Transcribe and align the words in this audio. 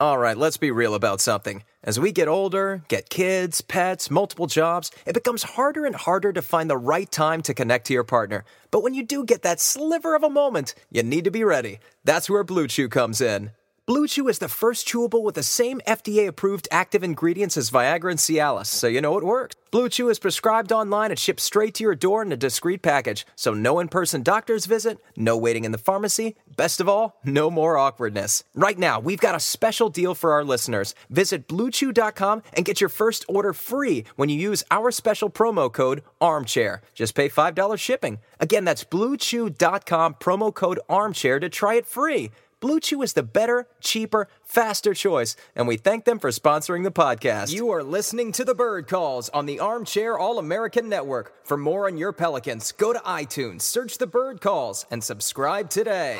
All 0.00 0.16
right, 0.16 0.36
let's 0.36 0.58
be 0.58 0.70
real 0.70 0.94
about 0.94 1.20
something. 1.20 1.64
As 1.82 1.98
we 1.98 2.12
get 2.12 2.28
older, 2.28 2.84
get 2.86 3.10
kids, 3.10 3.60
pets, 3.60 4.12
multiple 4.12 4.46
jobs, 4.46 4.92
it 5.04 5.12
becomes 5.12 5.42
harder 5.42 5.84
and 5.84 5.96
harder 5.96 6.32
to 6.34 6.40
find 6.40 6.70
the 6.70 6.76
right 6.76 7.10
time 7.10 7.42
to 7.42 7.52
connect 7.52 7.88
to 7.88 7.94
your 7.94 8.04
partner. 8.04 8.44
But 8.70 8.84
when 8.84 8.94
you 8.94 9.02
do 9.02 9.24
get 9.24 9.42
that 9.42 9.58
sliver 9.58 10.14
of 10.14 10.22
a 10.22 10.30
moment, 10.30 10.76
you 10.88 11.02
need 11.02 11.24
to 11.24 11.32
be 11.32 11.42
ready. 11.42 11.80
That's 12.04 12.30
where 12.30 12.44
Blue 12.44 12.68
Chew 12.68 12.88
comes 12.88 13.20
in. 13.20 13.50
Blue 13.88 14.06
Chew 14.06 14.28
is 14.28 14.38
the 14.38 14.50
first 14.50 14.86
chewable 14.86 15.22
with 15.22 15.34
the 15.34 15.42
same 15.42 15.80
FDA 15.86 16.28
approved 16.28 16.68
active 16.70 17.02
ingredients 17.02 17.56
as 17.56 17.70
Viagra 17.70 18.10
and 18.10 18.18
Cialis, 18.18 18.66
so 18.66 18.86
you 18.86 19.00
know 19.00 19.16
it 19.16 19.24
works. 19.24 19.56
Blue 19.70 19.88
Chew 19.88 20.10
is 20.10 20.18
prescribed 20.18 20.72
online 20.72 21.10
and 21.10 21.18
shipped 21.18 21.40
straight 21.40 21.72
to 21.76 21.84
your 21.84 21.94
door 21.94 22.20
in 22.20 22.30
a 22.30 22.36
discreet 22.36 22.82
package, 22.82 23.26
so 23.34 23.54
no 23.54 23.80
in 23.80 23.88
person 23.88 24.22
doctor's 24.22 24.66
visit, 24.66 24.98
no 25.16 25.38
waiting 25.38 25.64
in 25.64 25.72
the 25.72 25.78
pharmacy, 25.78 26.36
best 26.54 26.82
of 26.82 26.88
all, 26.88 27.18
no 27.24 27.50
more 27.50 27.78
awkwardness. 27.78 28.44
Right 28.54 28.76
now, 28.76 29.00
we've 29.00 29.20
got 29.20 29.34
a 29.34 29.40
special 29.40 29.88
deal 29.88 30.14
for 30.14 30.34
our 30.34 30.44
listeners. 30.44 30.94
Visit 31.08 31.48
bluechew.com 31.48 32.42
and 32.52 32.66
get 32.66 32.82
your 32.82 32.90
first 32.90 33.24
order 33.26 33.54
free 33.54 34.04
when 34.16 34.28
you 34.28 34.36
use 34.36 34.64
our 34.70 34.90
special 34.90 35.30
promo 35.30 35.72
code 35.72 36.02
ARMCHAIR. 36.20 36.80
Just 36.92 37.14
pay 37.14 37.30
$5 37.30 37.78
shipping. 37.78 38.18
Again, 38.38 38.66
that's 38.66 38.84
bluechew.com 38.84 40.16
promo 40.20 40.54
code 40.54 40.80
ARMCHAIR 40.90 41.40
to 41.40 41.48
try 41.48 41.76
it 41.76 41.86
free. 41.86 42.30
Blue 42.60 42.80
Chew 42.80 43.02
is 43.02 43.12
the 43.12 43.22
better, 43.22 43.68
cheaper, 43.80 44.26
faster 44.42 44.92
choice, 44.92 45.36
and 45.54 45.68
we 45.68 45.76
thank 45.76 46.04
them 46.04 46.18
for 46.18 46.30
sponsoring 46.30 46.82
the 46.82 46.90
podcast. 46.90 47.54
You 47.54 47.70
are 47.70 47.84
listening 47.84 48.32
to 48.32 48.44
the 48.44 48.54
Bird 48.54 48.88
Calls 48.88 49.28
on 49.28 49.46
the 49.46 49.60
Armchair 49.60 50.18
All 50.18 50.40
American 50.40 50.88
Network. 50.88 51.32
For 51.46 51.56
more 51.56 51.86
on 51.86 51.96
your 51.96 52.12
Pelicans, 52.12 52.72
go 52.72 52.92
to 52.92 52.98
iTunes, 53.00 53.62
search 53.62 53.98
the 53.98 54.08
Bird 54.08 54.40
Calls, 54.40 54.86
and 54.90 55.04
subscribe 55.04 55.70
today. 55.70 56.18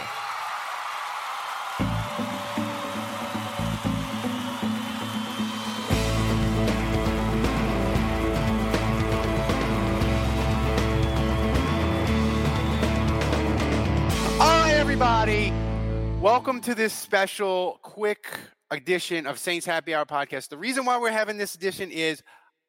Welcome 16.38 16.60
to 16.60 16.74
this 16.76 16.92
special, 16.94 17.80
quick 17.82 18.28
edition 18.70 19.26
of 19.26 19.40
Saints 19.40 19.66
Happy 19.66 19.92
Hour 19.92 20.04
podcast. 20.04 20.50
The 20.50 20.56
reason 20.56 20.84
why 20.84 20.96
we're 20.96 21.10
having 21.10 21.36
this 21.36 21.56
edition 21.56 21.90
is 21.90 22.22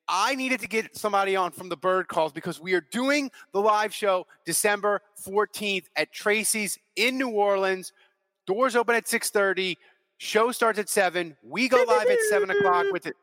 I 0.08 0.34
needed 0.34 0.62
to 0.62 0.68
get 0.68 0.98
somebody 0.98 1.36
on 1.36 1.52
from 1.52 1.70
the 1.70 1.78
Bird 1.78 2.08
Calls 2.08 2.34
because 2.34 2.60
we 2.60 2.74
are 2.74 2.82
doing 2.82 3.30
the 3.54 3.62
live 3.62 3.94
show 3.94 4.26
December 4.44 5.02
14th 5.24 5.86
at 5.96 6.12
Tracy's 6.12 6.80
in 6.96 7.20
New 7.20 7.30
Orleans. 7.30 7.94
Doors 8.48 8.76
open 8.76 8.96
at 8.96 9.08
6:30. 9.08 9.76
Show 10.18 10.52
starts 10.52 10.80
at 10.80 10.90
7. 10.90 11.38
We 11.44 11.70
go 11.70 11.84
live 11.88 12.08
at 12.08 12.20
7 12.28 12.50
o'clock 12.50 12.88
with 12.92 13.06
it. 13.06 13.16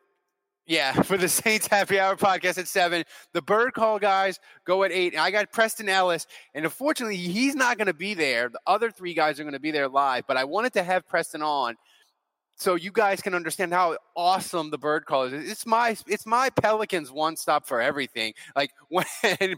Yeah, 0.67 0.93
for 1.03 1.17
the 1.17 1.29
Saints 1.29 1.67
Happy 1.67 1.99
Hour 1.99 2.17
podcast 2.17 2.59
at 2.59 2.69
seven. 2.69 3.05
The 3.33 3.43
Bird 3.43 3.73
Call 3.75 3.99
guys 3.99 4.39
go 4.65 4.83
at 4.85 4.93
eight. 4.93 5.13
And 5.13 5.23
I 5.23 5.31
got 5.31 5.53
Preston 5.53 5.89
Ellis, 5.89 6.27
and 6.55 6.65
unfortunately, 6.65 7.17
he's 7.17 7.55
not 7.55 7.79
going 7.79 7.87
to 7.87 7.95
be 7.95 8.15
there. 8.15 8.49
The 8.49 8.61
other 8.67 8.91
three 8.91 9.15
guys 9.15 9.39
are 9.39 9.45
going 9.45 9.55
to 9.55 9.61
be 9.61 9.71
there 9.71 9.89
live, 9.89 10.25
but 10.27 10.37
I 10.37 10.45
wanted 10.45 10.73
to 10.75 10.83
have 10.83 11.07
Preston 11.09 11.43
on 11.43 11.77
so 12.57 12.75
you 12.75 12.91
guys 12.91 13.21
can 13.21 13.35
understand 13.35 13.73
how 13.73 13.99
awesome 14.17 14.71
the 14.71 14.79
Bird 14.79 15.05
Call 15.05 15.25
is. 15.25 15.51
It's 15.51 15.67
my 15.67 15.97
it's 16.07 16.27
my 16.27 16.51
Pelicans 16.51 17.13
one 17.13 17.37
stop 17.37 17.67
for 17.67 17.81
everything. 17.81 18.33
Like 18.57 18.73
when 18.89 19.07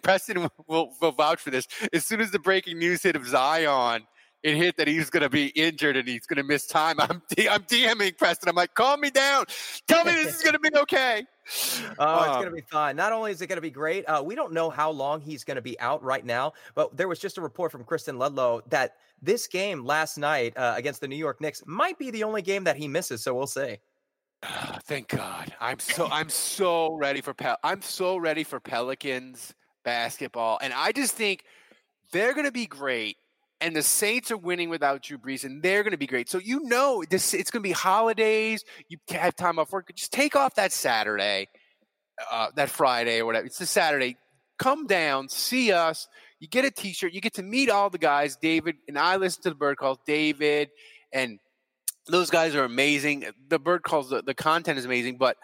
Preston 0.03 0.49
will, 0.67 0.93
will 1.01 1.13
vouch 1.13 1.41
for 1.41 1.51
this. 1.51 1.67
As 1.93 2.05
soon 2.05 2.21
as 2.21 2.33
the 2.33 2.39
breaking 2.39 2.79
news 2.79 3.03
hit 3.03 3.17
of 3.17 3.27
Zion 3.27 4.07
it 4.49 4.57
hit 4.57 4.77
that 4.77 4.89
he's 4.89 5.11
going 5.11 5.23
to 5.23 5.29
be 5.29 5.49
injured 5.49 5.97
and 5.97 6.09
he's 6.09 6.27
going 6.27 6.39
to 6.39 6.43
miss 6.43 6.67
time. 6.67 6.97
I'm 7.01 7.23
D- 7.35 7.49
I'm 7.49 7.63
DMing 7.65 8.17
Preston. 8.17 8.49
I'm 8.49 8.57
like, 8.57 8.75
calm 8.75 9.01
me 9.01 9.11
down. 9.11 9.45
Tell 9.87 10.05
me 10.05 10.13
this 10.13 10.37
is 10.37 10.43
going 10.43 10.55
to 10.55 10.59
be 10.59 10.71
okay. 10.77 11.25
Oh, 11.99 12.25
it's 12.25 12.37
going 12.37 12.51
to 12.51 12.55
be 12.55 12.61
fine. 12.71 12.95
Not 12.95 13.11
only 13.11 13.31
is 13.31 13.41
it 13.41 13.47
going 13.47 13.57
to 13.57 13.63
be 13.63 13.71
great, 13.71 14.05
uh, 14.05 14.23
we 14.23 14.35
don't 14.35 14.53
know 14.53 14.69
how 14.69 14.91
long 14.91 15.23
he's 15.23 15.45
going 15.45 15.55
to 15.55 15.63
be 15.63 15.81
out 15.81 16.03
right 16.03 16.23
now, 16.23 16.53
but 16.75 16.95
there 16.95 17.09
was 17.09 17.19
just 17.19 17.39
a 17.39 17.41
report 17.41 17.73
from 17.73 17.85
Kristen 17.85 18.19
Ludlow 18.19 18.61
that 18.69 18.97
this 19.23 19.47
game 19.47 19.83
last 19.83 20.19
night 20.19 20.55
uh, 20.59 20.75
against 20.77 21.01
the 21.01 21.09
New 21.09 21.17
York 21.17 21.41
Knicks 21.41 21.63
might 21.65 21.99
be 21.99 22.11
the 22.11 22.23
only 22.23 22.43
game 22.43 22.65
that 22.65 22.77
he 22.77 22.87
misses. 22.87 23.23
So 23.23 23.35
we'll 23.35 23.47
see. 23.47 23.79
thank 24.85 25.09
God. 25.09 25.55
I'm 25.59 25.79
so 25.79 26.07
I'm 26.11 26.29
so 26.29 26.95
ready 26.97 27.23
for 27.23 27.33
Pel- 27.33 27.59
I'm 27.65 27.81
so 27.81 28.19
ready 28.19 28.45
for 28.45 28.61
Pelicans 28.61 29.55
basketball, 29.85 30.59
and 30.61 30.75
I 30.75 30.93
just 30.93 31.15
think 31.15 31.45
they're 32.13 32.35
going 32.35 32.45
to 32.45 32.53
be 32.53 32.67
great 32.67 33.17
and 33.61 33.75
the 33.75 33.83
Saints 33.83 34.31
are 34.31 34.37
winning 34.37 34.69
without 34.69 35.03
Drew 35.03 35.19
Brees, 35.19 35.45
and 35.45 35.63
they're 35.63 35.83
going 35.83 35.93
to 35.93 35.99
be 35.99 36.07
great. 36.07 36.29
So 36.29 36.39
you 36.39 36.61
know 36.65 37.03
this 37.09 37.35
it's 37.35 37.51
going 37.51 37.63
to 37.63 37.69
be 37.69 37.73
holidays. 37.73 38.65
You 38.89 38.99
have 39.11 39.35
time 39.37 39.59
off 39.59 39.73
work. 39.73 39.91
Just 39.95 40.13
take 40.13 40.37
off 40.37 40.55
that 40.55 40.73
Saturday, 40.73 41.49
uh, 42.31 42.49
that 42.55 42.71
Friday 42.71 43.21
or 43.21 43.27
whatever. 43.27 43.47
It's 43.47 43.59
the 43.59 43.67
Saturday. 43.67 44.17
Come 44.59 44.87
down, 44.87 45.29
see 45.29 45.73
us. 45.73 46.09
You 46.41 46.49
get 46.49 46.65
a 46.65 46.71
T-shirt. 46.71 47.13
You 47.13 47.21
get 47.21 47.35
to 47.35 47.43
meet 47.43 47.71
all 47.71 47.91
the 47.91 47.99
guys. 47.99 48.37
David 48.37 48.77
and 48.87 48.99
I 48.99 49.17
listen 49.17 49.43
to 49.43 49.51
the 49.51 49.55
Bird 49.57 49.77
Calls. 49.77 49.99
David 50.07 50.71
and 51.13 51.39
those 52.07 52.31
guys 52.31 52.55
are 52.55 52.65
amazing. 52.65 53.27
The 53.49 53.59
Bird 53.59 53.83
Calls. 53.83 54.11
The, 54.11 54.23
the 54.23 54.35
content 54.35 54.79
is 54.79 54.85
amazing. 54.85 55.19
But 55.19 55.37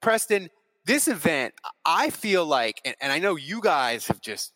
Preston, 0.00 0.50
this 0.86 1.08
event, 1.08 1.54
I 1.84 2.10
feel 2.10 2.46
like, 2.46 2.80
and, 2.84 2.96
and 3.00 3.12
I 3.12 3.18
know 3.18 3.36
you 3.36 3.60
guys 3.60 4.06
have 4.08 4.20
just 4.20 4.52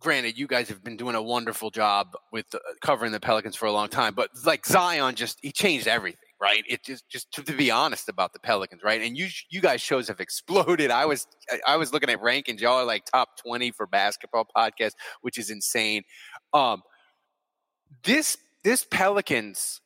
granted, 0.00 0.38
you 0.38 0.46
guys 0.46 0.68
have 0.68 0.82
been 0.82 0.96
doing 0.96 1.14
a 1.14 1.22
wonderful 1.22 1.70
job 1.70 2.14
with 2.32 2.46
uh, 2.54 2.58
covering 2.80 3.12
the 3.12 3.20
Pelicans 3.20 3.56
for 3.56 3.66
a 3.66 3.72
long 3.72 3.88
time, 3.88 4.14
but 4.14 4.30
like 4.44 4.64
Zion 4.66 5.14
just 5.14 5.38
he 5.42 5.52
changed 5.52 5.88
everything, 5.88 6.28
right? 6.40 6.62
It 6.68 6.84
just 6.84 7.08
just 7.08 7.32
to, 7.32 7.42
to, 7.42 7.52
be 7.52 7.70
honest 7.70 8.08
about 8.08 8.32
the 8.32 8.38
Pelicans, 8.38 8.82
right? 8.82 9.00
And 9.00 9.16
you 9.16 9.28
you 9.50 9.60
guys 9.60 9.80
shows 9.80 10.08
have 10.08 10.20
exploded. 10.20 10.90
I 10.90 11.06
was 11.06 11.26
I 11.66 11.76
was 11.76 11.92
looking 11.92 12.10
at 12.10 12.20
rankings, 12.20 12.60
y'all 12.60 12.78
are 12.78 12.84
like 12.84 13.04
top 13.04 13.30
twenty 13.38 13.70
for 13.70 13.86
basketball 13.86 14.46
podcast, 14.56 14.92
which 15.22 15.38
is 15.38 15.50
insane. 15.50 16.02
Um, 16.52 16.82
this 18.04 18.36
this 18.64 18.84
Pelicans 18.84 19.80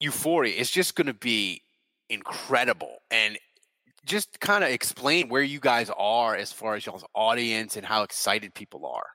euphoria 0.00 0.54
is 0.54 0.70
just 0.70 0.94
going 0.94 1.06
to 1.06 1.14
be 1.14 1.62
incredible 2.08 2.98
and 3.10 3.38
just 4.06 4.40
kind 4.40 4.64
of 4.64 4.70
explain 4.70 5.28
where 5.28 5.42
you 5.42 5.60
guys 5.60 5.90
are 5.98 6.34
as 6.34 6.52
far 6.52 6.76
as 6.76 6.86
y'all's 6.86 7.04
audience 7.14 7.76
and 7.76 7.84
how 7.84 8.02
excited 8.02 8.54
people 8.54 8.86
are. 8.86 9.08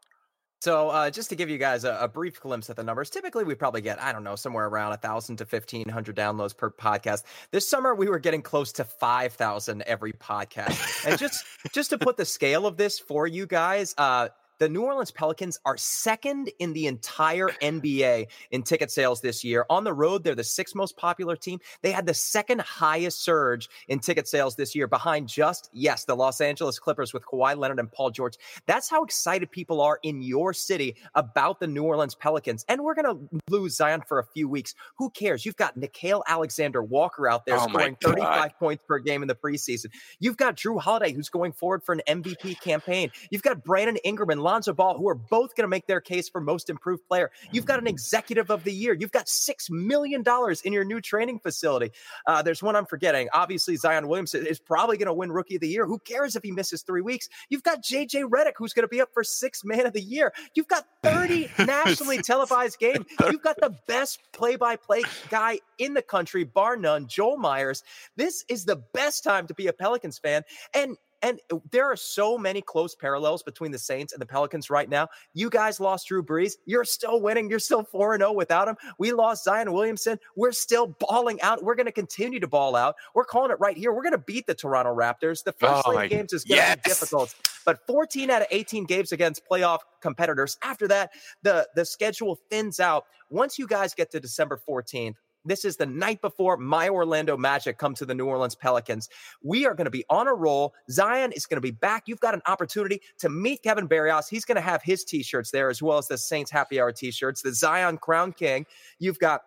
So, 0.62 0.90
uh, 0.90 1.09
just 1.09 1.29
to 1.29 1.35
give 1.35 1.50
you 1.50 1.57
guys 1.57 1.85
a, 1.85 1.97
a, 2.02 2.07
brief 2.07 2.40
glimpse 2.40 2.69
at 2.69 2.75
the 2.75 2.84
numbers, 2.84 3.09
typically 3.09 3.44
we 3.44 3.56
probably 3.56 3.81
get, 3.81 4.00
I 4.00 4.12
don't 4.12 4.24
know, 4.24 4.35
somewhere 4.35 4.68
around 4.68 4.91
a 4.91 4.97
thousand 4.97 5.38
to 5.38 5.46
fifteen 5.46 5.90
hundred 5.90 6.16
downloads 6.16 6.56
per 6.56 6.69
podcast. 6.69 7.24
This 7.50 7.68
summer 7.68 7.96
we 7.96 8.07
were 8.07 8.19
getting 8.19 8.44
close 8.44 8.72
to 8.74 8.84
five 8.84 9.34
thousand 9.34 9.81
every 9.88 10.13
podcast. 10.13 11.08
and 11.08 11.18
just 11.18 11.44
just 11.73 11.90
to 11.90 11.97
put 11.97 12.16
the 12.16 12.25
scale 12.25 12.68
of 12.68 12.78
this 12.78 13.00
for 13.00 13.25
you 13.25 13.47
guys, 13.47 13.96
uh, 13.97 14.28
the 14.61 14.69
New 14.69 14.83
Orleans 14.83 15.09
Pelicans 15.09 15.59
are 15.66 15.75
second 15.75 16.51
in 16.59 16.72
the 16.73 16.85
entire 16.85 17.47
NBA 17.63 18.27
in 18.51 18.61
ticket 18.61 18.91
sales 18.91 19.19
this 19.19 19.44
year. 19.44 19.66
On 19.72 19.83
the 19.83 19.91
road, 19.91 20.23
they're 20.23 20.35
the 20.35 20.44
sixth 20.44 20.75
most 20.75 20.95
popular 20.97 21.35
team. 21.35 21.59
They 21.81 21.91
had 21.91 22.05
the 22.05 22.13
second 22.13 22.61
highest 22.61 23.23
surge 23.23 23.69
in 23.88 23.97
ticket 23.97 24.27
sales 24.27 24.55
this 24.55 24.75
year, 24.75 24.85
behind 24.85 25.27
just, 25.27 25.72
yes, 25.73 26.05
the 26.05 26.16
Los 26.16 26.41
Angeles 26.41 26.77
Clippers 26.77 27.11
with 27.11 27.25
Kawhi 27.25 27.58
Leonard 27.58 27.79
and 27.79 27.91
Paul 27.91 28.11
George. 28.11 28.35
That's 28.67 28.87
how 28.87 29.03
excited 29.03 29.49
people 29.49 29.81
are 29.81 29.97
in 30.03 30.22
your 30.22 30.53
city 30.53 30.96
about 31.16 31.59
the 31.59 31.66
New 31.66 31.81
Orleans 31.81 32.13
Pelicans. 32.13 32.63
And 32.69 32.84
we're 32.84 32.93
going 32.93 33.17
to 33.17 33.41
lose 33.49 33.75
Zion 33.75 34.03
for 34.08 34.19
a 34.19 34.23
few 34.23 34.47
weeks. 34.47 34.75
Who 34.99 35.09
cares? 35.09 35.43
You've 35.43 35.55
got 35.55 35.75
Nickeil 35.75 36.22
Alexander 36.28 36.84
Walker 36.84 37.28
out 37.28 37.47
there 37.47 37.58
oh 37.58 37.67
scoring 37.67 37.97
35 37.99 38.59
points 38.59 38.84
per 38.87 38.99
game 38.99 39.23
in 39.23 39.28
the 39.28 39.34
preseason. 39.34 39.87
You've 40.19 40.37
got 40.37 40.55
Jrue 40.55 40.79
Holiday, 40.79 41.13
who's 41.13 41.29
going 41.29 41.53
forward 41.53 41.81
for 41.81 41.93
an 41.93 42.02
MVP 42.08 42.61
campaign. 42.61 43.09
You've 43.31 43.41
got 43.41 43.63
Brandon 43.63 43.97
Ingram 44.03 44.29
and 44.29 44.43
Lonzo 44.51 44.73
Ball, 44.73 44.97
who 44.97 45.07
are 45.07 45.15
both 45.15 45.55
going 45.55 45.63
to 45.63 45.69
make 45.69 45.87
their 45.87 46.01
case 46.01 46.27
for 46.27 46.41
most 46.41 46.69
improved 46.69 47.07
player. 47.07 47.31
You've 47.51 47.65
got 47.65 47.79
an 47.79 47.87
executive 47.87 48.49
of 48.49 48.65
the 48.65 48.73
year. 48.73 48.93
You've 48.93 49.13
got 49.13 49.27
$6 49.27 49.69
million 49.69 50.25
in 50.65 50.73
your 50.73 50.83
new 50.83 50.99
training 50.99 51.39
facility. 51.39 51.91
Uh, 52.27 52.41
there's 52.41 52.61
one 52.61 52.75
I'm 52.75 52.85
forgetting. 52.85 53.29
Obviously, 53.33 53.77
Zion 53.77 54.09
Williamson 54.09 54.45
is 54.45 54.59
probably 54.59 54.97
going 54.97 55.07
to 55.07 55.13
win 55.13 55.31
rookie 55.31 55.55
of 55.55 55.61
the 55.61 55.69
year. 55.69 55.85
Who 55.85 55.99
cares 55.99 56.35
if 56.35 56.43
he 56.43 56.51
misses 56.51 56.81
three 56.81 56.99
weeks? 56.99 57.29
You've 57.49 57.63
got 57.63 57.81
JJ 57.81 58.29
Redick, 58.29 58.53
who's 58.57 58.73
going 58.73 58.83
to 58.83 58.89
be 58.89 58.99
up 58.99 59.07
for 59.13 59.23
six 59.23 59.63
man 59.63 59.85
of 59.85 59.93
the 59.93 60.01
year. 60.01 60.33
You've 60.53 60.67
got 60.67 60.85
30 61.01 61.49
nationally 61.59 62.21
televised 62.21 62.77
games. 62.77 63.05
You've 63.31 63.41
got 63.41 63.55
the 63.55 63.73
best 63.87 64.19
play 64.33 64.57
by 64.57 64.75
play 64.75 65.03
guy 65.29 65.59
in 65.77 65.93
the 65.93 66.01
country, 66.01 66.43
bar 66.43 66.75
none, 66.75 67.07
Joel 67.07 67.37
Meyers. 67.37 67.83
This 68.17 68.43
is 68.49 68.65
the 68.65 68.83
best 68.93 69.23
time 69.23 69.47
to 69.47 69.53
be 69.53 69.67
a 69.67 69.73
Pelicans 69.73 70.17
fan. 70.17 70.43
And 70.73 70.97
And 71.22 71.40
uh, 71.52 71.58
there 71.72 71.85
are 71.85 71.96
so 71.96 72.38
many 72.38 72.62
close 72.62 72.96
parallels 72.96 73.44
between 73.44 73.72
the 73.72 73.78
Saints 73.78 74.14
and 74.14 74.22
the 74.22 74.26
Pelicans 74.26 74.70
right 74.70 74.90
now. 74.90 75.08
You 75.34 75.50
guys 75.50 75.79
lost 75.79 76.08
Drew 76.08 76.23
Brees. 76.23 76.53
You're 76.66 76.85
still 76.85 77.22
winning. 77.22 77.50
You're 77.50 77.59
still 77.59 77.84
4 77.84 78.18
0 78.18 78.34
without 78.34 78.68
him. 78.68 78.76
We 78.97 79.12
lost 79.12 79.44
Zion 79.44 79.72
Williamson. 79.72 80.20
We're 80.35 80.52
still 80.52 80.96
balling 81.00 81.41
out. 81.41 81.64
We're 81.64 81.76
going 81.76 81.85
to 81.85 81.91
continue 81.91 82.40
to 82.40 82.47
ball 82.47 82.76
out. 82.76 82.96
We're 83.14 83.26
calling 83.26 83.52
it 83.52 83.59
right 83.59 83.78
here. 83.78 83.94
We're 83.94 84.03
going 84.03 84.12
to 84.14 84.18
beat 84.18 84.47
the 84.47 84.56
Toronto 84.56 84.96
Raptors. 84.96 85.44
The 85.44 85.53
first 85.53 85.84
oh 85.85 86.08
games 86.08 86.34
is 86.34 86.44
going 86.44 86.59
to 86.59 86.66
yes. 86.68 86.76
be 86.78 86.90
difficult, 86.90 87.35
but 87.66 87.85
14 87.88 88.29
out 88.29 88.41
of 88.41 88.47
18 88.52 88.85
games 88.85 89.12
against 89.12 89.44
playoff 89.50 89.79
competitors. 90.02 90.58
After 90.64 90.88
that, 90.88 91.12
the, 91.44 91.68
the 91.76 91.85
schedule 91.85 92.40
thins 92.50 92.79
out. 92.79 93.06
Once 93.29 93.58
you 93.58 93.68
guys 93.68 93.94
get 93.94 94.12
to 94.12 94.20
December 94.20 94.59
14th, 94.68 95.16
this 95.46 95.66
is 95.66 95.78
the 95.78 95.85
night 95.85 96.22
before 96.22 96.58
my 96.58 96.90
Orlando 96.90 97.38
Magic 97.38 97.78
come 97.78 97.93
to 97.96 98.05
the 98.05 98.14
New 98.14 98.26
Orleans 98.26 98.55
Pelicans. 98.55 99.09
We 99.41 99.66
are 99.66 99.73
going 99.73 99.85
to 99.85 99.91
be 99.91 100.05
on 100.09 100.28
a 100.28 100.34
roll. 100.34 100.73
Zion 100.90 101.32
is 101.32 101.46
going 101.46 101.58
to 101.58 101.61
be 101.61 101.72
back. 101.72 102.03
You've 102.08 102.20
got 102.20 102.34
an 102.34 102.41
opportunity 102.47 103.02
to 103.20 103.29
meet 103.29 103.64
Kevin 103.64 103.88
Barrios. 103.88 104.28
He's 104.28 104.46
going 104.46 104.55
to 104.55 104.61
have 104.61 104.82
his 104.84 105.03
t-shirts 105.03 105.52
there 105.52 105.70
as 105.70 105.82
well 105.82 105.97
as 105.97 106.08
the 106.08 106.17
Saints 106.17 106.52
Happy 106.52 106.79
Hour 106.79 106.91
t-shirts, 106.91 107.41
the 107.41 107.53
Zion 107.53 107.97
Crown 107.97 108.34
King. 108.34 108.66
You've 108.99 109.20
got 109.20 109.43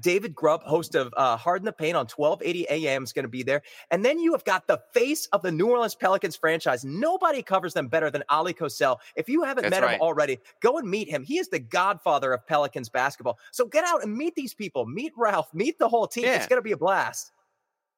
David 0.00 0.34
Grubb, 0.34 0.62
host 0.62 0.94
of 0.94 1.12
uh, 1.16 1.36
Hard 1.36 1.60
in 1.60 1.64
the 1.64 1.72
Paint 1.72 1.96
on 1.96 2.06
1280 2.06 2.66
AM, 2.68 3.02
is 3.02 3.12
going 3.12 3.24
to 3.24 3.28
be 3.28 3.42
there. 3.42 3.62
And 3.90 4.04
then 4.04 4.18
you 4.18 4.32
have 4.32 4.44
got 4.44 4.66
the 4.66 4.80
face 4.92 5.26
of 5.32 5.42
the 5.42 5.52
New 5.52 5.68
Orleans 5.68 5.94
Pelicans 5.94 6.36
franchise. 6.36 6.84
Nobody 6.84 7.42
covers 7.42 7.74
them 7.74 7.88
better 7.88 8.10
than 8.10 8.22
Oleh 8.30 8.54
Kosel. 8.54 8.98
If 9.16 9.28
you 9.28 9.42
haven't 9.42 9.62
That's 9.62 9.70
met 9.70 9.82
right. 9.82 9.94
him 9.96 10.00
already, 10.00 10.38
go 10.60 10.78
and 10.78 10.88
meet 10.88 11.08
him. 11.08 11.22
He 11.22 11.38
is 11.38 11.48
the 11.48 11.58
godfather 11.58 12.32
of 12.32 12.46
Pelicans 12.46 12.88
basketball. 12.88 13.38
So 13.50 13.66
get 13.66 13.84
out 13.84 14.02
and 14.02 14.14
meet 14.14 14.34
these 14.34 14.54
people. 14.54 14.86
Meet 14.86 15.12
Ralph. 15.16 15.52
Meet 15.52 15.78
the 15.78 15.88
whole 15.88 16.06
team. 16.06 16.24
Yeah. 16.24 16.36
It's 16.36 16.46
going 16.46 16.58
to 16.58 16.62
be 16.64 16.72
a 16.72 16.76
blast. 16.76 17.32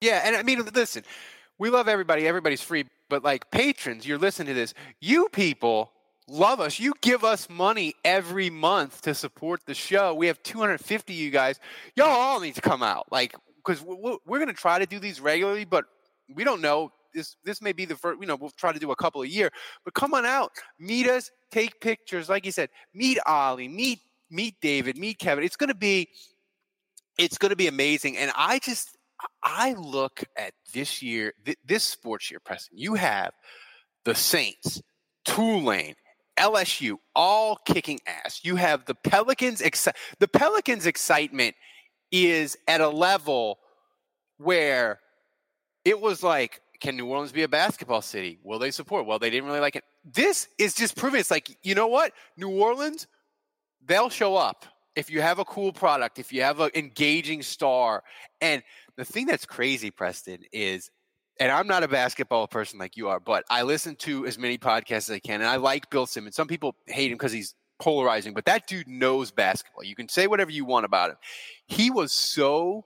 Yeah. 0.01 0.21
And 0.25 0.35
I 0.35 0.43
mean, 0.43 0.63
listen, 0.73 1.03
we 1.57 1.69
love 1.69 1.87
everybody. 1.87 2.27
Everybody's 2.27 2.61
free. 2.61 2.85
But 3.09 3.23
like 3.23 3.51
patrons, 3.51 4.05
you're 4.05 4.17
listening 4.17 4.47
to 4.47 4.53
this. 4.53 4.73
You 4.99 5.29
people 5.29 5.91
love 6.27 6.59
us. 6.59 6.79
You 6.79 6.93
give 7.01 7.23
us 7.23 7.49
money 7.49 7.93
every 8.03 8.49
month 8.49 9.01
to 9.01 9.13
support 9.13 9.61
the 9.65 9.73
show. 9.73 10.13
We 10.13 10.27
have 10.27 10.41
250 10.43 11.13
you 11.13 11.29
guys. 11.29 11.59
Y'all 11.95 12.07
all 12.07 12.39
need 12.39 12.55
to 12.55 12.61
come 12.61 12.83
out, 12.83 13.07
like, 13.11 13.35
because 13.57 13.81
we're, 13.81 14.17
we're 14.25 14.39
going 14.39 14.47
to 14.47 14.53
try 14.53 14.79
to 14.79 14.85
do 14.85 14.99
these 14.99 15.19
regularly, 15.19 15.65
but 15.65 15.85
we 16.33 16.43
don't 16.43 16.61
know. 16.61 16.91
This 17.13 17.37
this 17.45 17.61
may 17.61 17.71
be 17.71 17.85
the 17.85 17.95
first. 17.95 18.19
You 18.19 18.27
know, 18.27 18.35
we'll 18.35 18.49
try 18.51 18.73
to 18.73 18.79
do 18.79 18.91
a 18.91 18.95
couple 18.95 19.21
a 19.21 19.25
year. 19.25 19.49
But 19.85 19.93
come 19.93 20.13
on 20.13 20.25
out, 20.25 20.51
meet 20.77 21.07
us, 21.07 21.31
take 21.49 21.79
pictures. 21.79 22.27
Like 22.27 22.45
you 22.45 22.51
said, 22.51 22.69
meet 22.93 23.19
Ollie, 23.25 23.69
meet 23.69 23.99
meet 24.29 24.55
David, 24.61 24.97
meet 24.97 25.17
Kevin. 25.17 25.45
It's 25.45 25.55
going 25.55 25.69
to 25.69 25.75
be 25.75 26.09
it's 27.17 27.37
going 27.37 27.51
to 27.51 27.55
be 27.55 27.67
amazing. 27.67 28.17
And 28.17 28.31
I 28.35 28.59
just 28.59 28.97
I 29.43 29.73
look 29.73 30.23
at 30.37 30.53
this 30.73 31.01
year, 31.01 31.33
th- 31.45 31.57
this 31.65 31.83
sports 31.83 32.29
year, 32.29 32.39
Preston. 32.43 32.77
You 32.77 32.95
have 32.95 33.31
the 34.03 34.15
Saints, 34.15 34.81
Tulane, 35.23 35.95
LSU 36.37 36.97
all 37.15 37.57
kicking 37.65 37.99
ass. 38.05 38.41
You 38.43 38.55
have 38.55 38.85
the 38.85 38.95
Pelicans. 38.95 39.61
Exci- 39.61 39.95
the 40.19 40.27
Pelicans' 40.27 40.85
excitement 40.85 41.55
is 42.11 42.57
at 42.67 42.81
a 42.81 42.89
level 42.89 43.59
where 44.37 44.99
it 45.83 45.99
was 45.99 46.23
like, 46.23 46.61
can 46.79 46.97
New 46.97 47.05
Orleans 47.05 47.31
be 47.31 47.43
a 47.43 47.47
basketball 47.47 48.01
city? 48.01 48.39
Will 48.43 48.59
they 48.59 48.71
support? 48.71 49.05
Well, 49.05 49.19
they 49.19 49.29
didn't 49.29 49.45
really 49.45 49.59
like 49.59 49.75
it. 49.75 49.83
This 50.03 50.47
is 50.57 50.75
just 50.75 50.95
proving 50.95 51.19
it's 51.19 51.31
like, 51.31 51.57
you 51.63 51.73
know 51.73 51.87
what? 51.87 52.11
New 52.37 52.49
Orleans, 52.49 53.07
they'll 53.85 54.09
show 54.09 54.35
up 54.35 54.65
if 54.95 55.09
you 55.09 55.21
have 55.21 55.39
a 55.39 55.45
cool 55.45 55.71
product, 55.71 56.19
if 56.19 56.31
you 56.31 56.41
have 56.41 56.59
an 56.59 56.71
engaging 56.75 57.41
star. 57.41 58.03
And 58.41 58.63
the 58.97 59.05
thing 59.05 59.25
that's 59.25 59.45
crazy, 59.45 59.91
Preston, 59.91 60.43
is 60.51 60.89
and 61.39 61.51
I'm 61.51 61.67
not 61.67 61.83
a 61.83 61.87
basketball 61.87 62.47
person 62.47 62.79
like 62.79 62.95
you 62.95 63.09
are, 63.09 63.19
but 63.19 63.43
I 63.49 63.63
listen 63.63 63.95
to 63.97 64.25
as 64.25 64.37
many 64.37 64.57
podcasts 64.57 65.09
as 65.09 65.11
I 65.11 65.19
can, 65.19 65.41
and 65.41 65.49
I 65.49 65.57
like 65.57 65.89
Bill 65.89 66.05
Simmons. 66.05 66.35
Some 66.35 66.47
people 66.47 66.75
hate 66.87 67.11
him 67.11 67.17
because 67.17 67.31
he's 67.31 67.55
polarizing, 67.79 68.33
but 68.33 68.45
that 68.45 68.67
dude 68.67 68.87
knows 68.87 69.31
basketball. 69.31 69.83
You 69.83 69.95
can 69.95 70.07
say 70.07 70.27
whatever 70.27 70.51
you 70.51 70.65
want 70.65 70.85
about 70.85 71.09
him. 71.09 71.17
He 71.67 71.91
was 71.91 72.11
so 72.11 72.85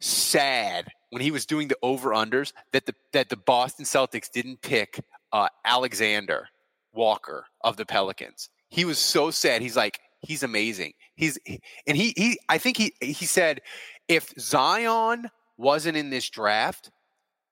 sad 0.00 0.88
when 1.10 1.22
he 1.22 1.30
was 1.30 1.46
doing 1.46 1.68
the 1.68 1.76
over 1.82 2.10
unders 2.10 2.52
that 2.72 2.86
the 2.86 2.94
that 3.12 3.28
the 3.28 3.36
Boston 3.36 3.84
Celtics 3.84 4.30
didn't 4.30 4.62
pick 4.62 5.00
uh, 5.32 5.48
Alexander 5.64 6.48
Walker 6.92 7.46
of 7.62 7.76
the 7.76 7.86
Pelicans. 7.86 8.48
He 8.68 8.84
was 8.84 8.98
so 8.98 9.30
sad. 9.30 9.62
He's 9.62 9.76
like, 9.76 10.00
he's 10.20 10.42
amazing. 10.42 10.94
He's 11.14 11.38
and 11.86 11.96
he 11.96 12.14
he 12.16 12.38
I 12.48 12.58
think 12.58 12.76
he 12.76 12.92
he 13.00 13.26
said 13.26 13.60
if 14.08 14.32
Zion 14.38 15.28
wasn't 15.56 15.96
in 15.96 16.10
this 16.10 16.28
draft, 16.30 16.90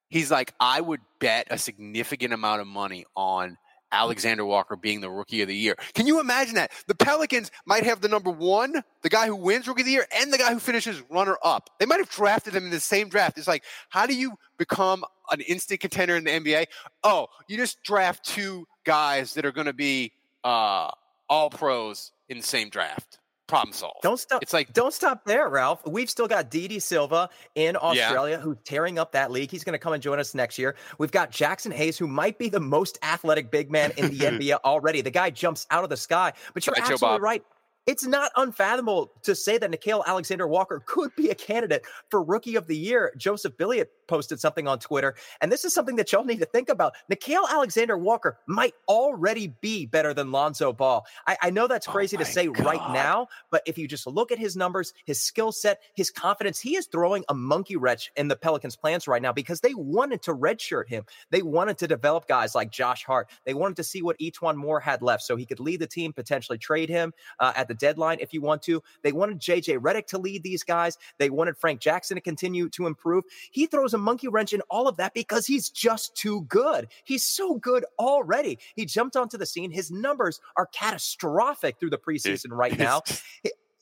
he's 0.09 0.31
like, 0.31 0.53
I 0.61 0.81
would 0.81 1.01
bet 1.19 1.49
a 1.51 1.59
significant 1.59 2.33
amount 2.33 2.61
of 2.61 2.67
money 2.67 3.05
on 3.17 3.57
Alexander 3.91 4.45
Walker 4.45 4.77
being 4.77 5.01
the 5.01 5.11
rookie 5.11 5.43
of 5.43 5.49
the 5.49 5.57
year. 5.57 5.75
Can 5.95 6.07
you 6.07 6.21
imagine 6.21 6.57
that? 6.57 6.73
The 6.87 6.95
Pelicans 6.95 7.51
might 7.65 7.85
have 7.85 8.01
the 8.01 8.09
number 8.09 8.31
one, 8.31 8.83
the 9.03 9.09
guy 9.09 9.27
who 9.27 9.37
wins 9.37 9.67
rookie 9.67 9.83
of 9.83 9.87
the 9.87 9.93
year, 9.93 10.07
and 10.15 10.33
the 10.33 10.39
guy 10.39 10.53
who 10.53 10.59
finishes 10.59 11.03
runner 11.11 11.37
up. 11.43 11.71
They 11.79 11.87
might 11.87 11.99
have 11.99 12.11
drafted 12.11 12.55
him 12.55 12.65
in 12.65 12.71
the 12.71 12.81
same 12.81 13.09
draft. 13.09 13.39
It's 13.39 13.49
like, 13.49 13.65
how 13.89 14.07
do 14.07 14.15
you 14.15 14.35
become 14.59 15.05
an 15.31 15.41
instant 15.41 15.81
contender 15.81 16.17
in 16.17 16.25
the 16.25 16.31
NBA? 16.31 16.67
Oh, 17.03 17.29
you 17.49 17.57
just 17.57 17.83
draft 17.83 18.25
two 18.25 18.67
guys 18.85 19.35
that 19.35 19.47
are 19.47 19.53
going 19.53 19.67
to 19.67 19.73
be 19.73 20.13
uh, 20.45 20.91
all 21.29 21.51
pros 21.51 22.13
in 22.29 22.39
the 22.39 22.43
same 22.43 22.69
draft 22.69 23.19
problem 23.49 23.73
solved. 23.73 23.97
Don't 24.03 24.21
stop. 24.21 24.43
It's 24.43 24.53
like 24.53 24.73
don't 24.73 24.95
stop 24.95 25.25
there, 25.25 25.49
Ralph. 25.49 25.85
We've 25.87 26.09
still 26.09 26.29
got 26.29 26.51
Didi 26.51 26.79
Silva 26.79 27.29
in 27.57 27.77
Australia 27.77 28.37
yeah. 28.37 28.41
who's 28.41 28.59
tearing 28.65 28.99
up 28.99 29.13
that 29.13 29.33
league. 29.33 29.51
He's 29.51 29.65
going 29.65 29.73
to 29.73 29.79
come 29.79 29.93
and 29.93 30.03
join 30.03 30.21
us 30.21 30.35
next 30.35 30.59
year. 30.59 30.77
We've 30.99 31.11
got 31.11 31.33
Jaxson 31.33 31.73
Hayes, 31.73 31.99
who 31.99 32.07
might 32.07 32.39
be 32.39 32.49
the 32.49 32.61
most 32.61 32.99
athletic 33.03 33.51
big 33.51 33.71
man 33.71 33.93
in 33.97 34.17
the 34.17 34.19
NBA 34.25 34.59
already. 34.65 35.01
The 35.01 35.11
guy 35.11 35.31
jumps 35.31 35.67
out 35.71 35.83
of 35.83 35.91
the 35.91 35.97
sky. 35.97 36.33
But 36.55 36.67
you're 36.67 36.75
right, 36.75 36.91
absolutely 36.91 37.21
right 37.21 37.45
it's 37.89 38.07
not 38.07 38.31
unfathomable 38.37 39.11
to 39.23 39.35
say 39.35 39.57
that 39.57 39.71
Nickeil 39.71 40.05
Alexander 40.05 40.47
Walker 40.47 40.83
could 40.85 41.11
be 41.17 41.31
a 41.31 41.35
candidate 41.35 41.87
for 42.11 42.23
Rookie 42.23 42.55
of 42.55 42.67
the 42.67 42.77
Year. 42.77 43.15
Joseph 43.17 43.57
Billiott 43.57 43.87
posted 44.07 44.39
something 44.39 44.69
on 44.69 44.79
Twitter, 44.79 45.15
and 45.41 45.51
this 45.51 45.65
is 45.65 45.73
something 45.73 45.97
that 45.97 46.13
y'all 46.13 46.23
need 46.23 46.41
to 46.41 46.45
think 46.45 46.69
about. 46.69 46.93
Nickeil 47.11 47.49
Alexander 47.49 47.97
Walker 47.97 48.41
might 48.47 48.75
already 48.89 49.55
be 49.63 49.87
better 49.87 50.13
than 50.13 50.31
Lonzo 50.33 50.71
Ball. 50.71 51.07
I, 51.27 51.39
I 51.45 51.51
know 51.51 51.67
that's 51.67 51.89
oh 51.89 51.93
crazy 51.93 52.19
oh 52.19 52.21
to 52.21 52.27
say 52.27 52.49
God. 52.49 52.67
right 52.67 52.93
now, 52.93 53.29
but 53.51 53.63
if 53.65 53.79
you 53.79 53.89
just 53.89 54.07
look 54.07 54.31
at 54.33 54.39
his 54.39 54.55
numbers, 54.55 54.93
his 55.07 55.19
skill 55.19 55.51
set, 55.51 55.81
his 55.95 56.11
confidence, 56.11 56.61
he 56.61 56.77
is 56.77 56.89
throwing 56.93 57.25
a 57.31 57.35
monkey 57.35 57.77
wrench 57.77 58.13
in 58.17 58.29
the 58.29 58.37
Pelicans' 58.37 58.77
plans 58.77 59.09
right 59.09 59.23
now 59.23 59.33
because 59.33 59.63
they 59.63 59.73
wanted 59.73 60.21
to 60.25 60.35
redshirt 60.35 60.89
him. 60.91 61.05
They 61.31 61.41
wanted 61.41 61.79
to 61.79 61.89
develop 61.89 62.29
guys 62.29 62.55
like 62.55 62.71
Josh 62.71 63.03
Hart. 63.07 63.31
They 63.47 63.55
wanted 63.55 63.77
to 63.77 63.85
see 63.85 64.03
what 64.03 64.19
E'Twaun 64.19 64.57
Moore 64.57 64.81
had 64.81 65.01
left 65.01 65.23
so 65.23 65.37
he 65.37 65.47
could 65.47 65.59
lead 65.59 65.81
the 65.81 65.87
team, 65.87 66.13
potentially 66.13 66.59
trade 66.59 66.91
him 66.91 67.15
uh, 67.41 67.55
at 67.57 67.67
the 67.67 67.78
deadline 67.79 68.19
if 68.21 68.33
you 68.33 68.41
want 68.41 68.63
to. 68.63 68.83
They 69.03 69.13
wanted 69.13 69.41
JJ 69.41 69.79
Redick 69.79 70.07
to 70.09 70.19
lead 70.19 70.43
these 70.43 70.63
guys. 70.63 70.99
They 71.19 71.31
wanted 71.31 71.57
Frank 71.57 71.81
Jackson 71.81 72.17
to 72.17 72.21
continue 72.21 72.69
to 72.71 72.87
improve. 72.87 73.25
He 73.51 73.67
throws 73.67 73.95
a 73.95 73.99
monkey 73.99 74.29
wrench 74.29 74.53
in 74.53 74.61
all 74.71 74.89
of 74.89 74.97
that 74.97 75.15
because 75.15 75.47
he's 75.47 75.71
just 75.71 76.17
too 76.17 76.43
good. 76.43 76.89
He's 77.05 77.25
so 77.25 77.55
good 77.55 77.85
already. 77.99 78.59
He 78.75 78.85
jumped 78.85 79.17
onto 79.17 79.39
the 79.39 79.47
scene. 79.47 79.71
His 79.71 79.91
numbers 79.91 80.41
are 80.57 80.67
catastrophic 80.67 81.79
through 81.79 81.91
the 81.91 81.99
preseason 81.99 82.51
right 82.51 82.77
now 82.79 83.03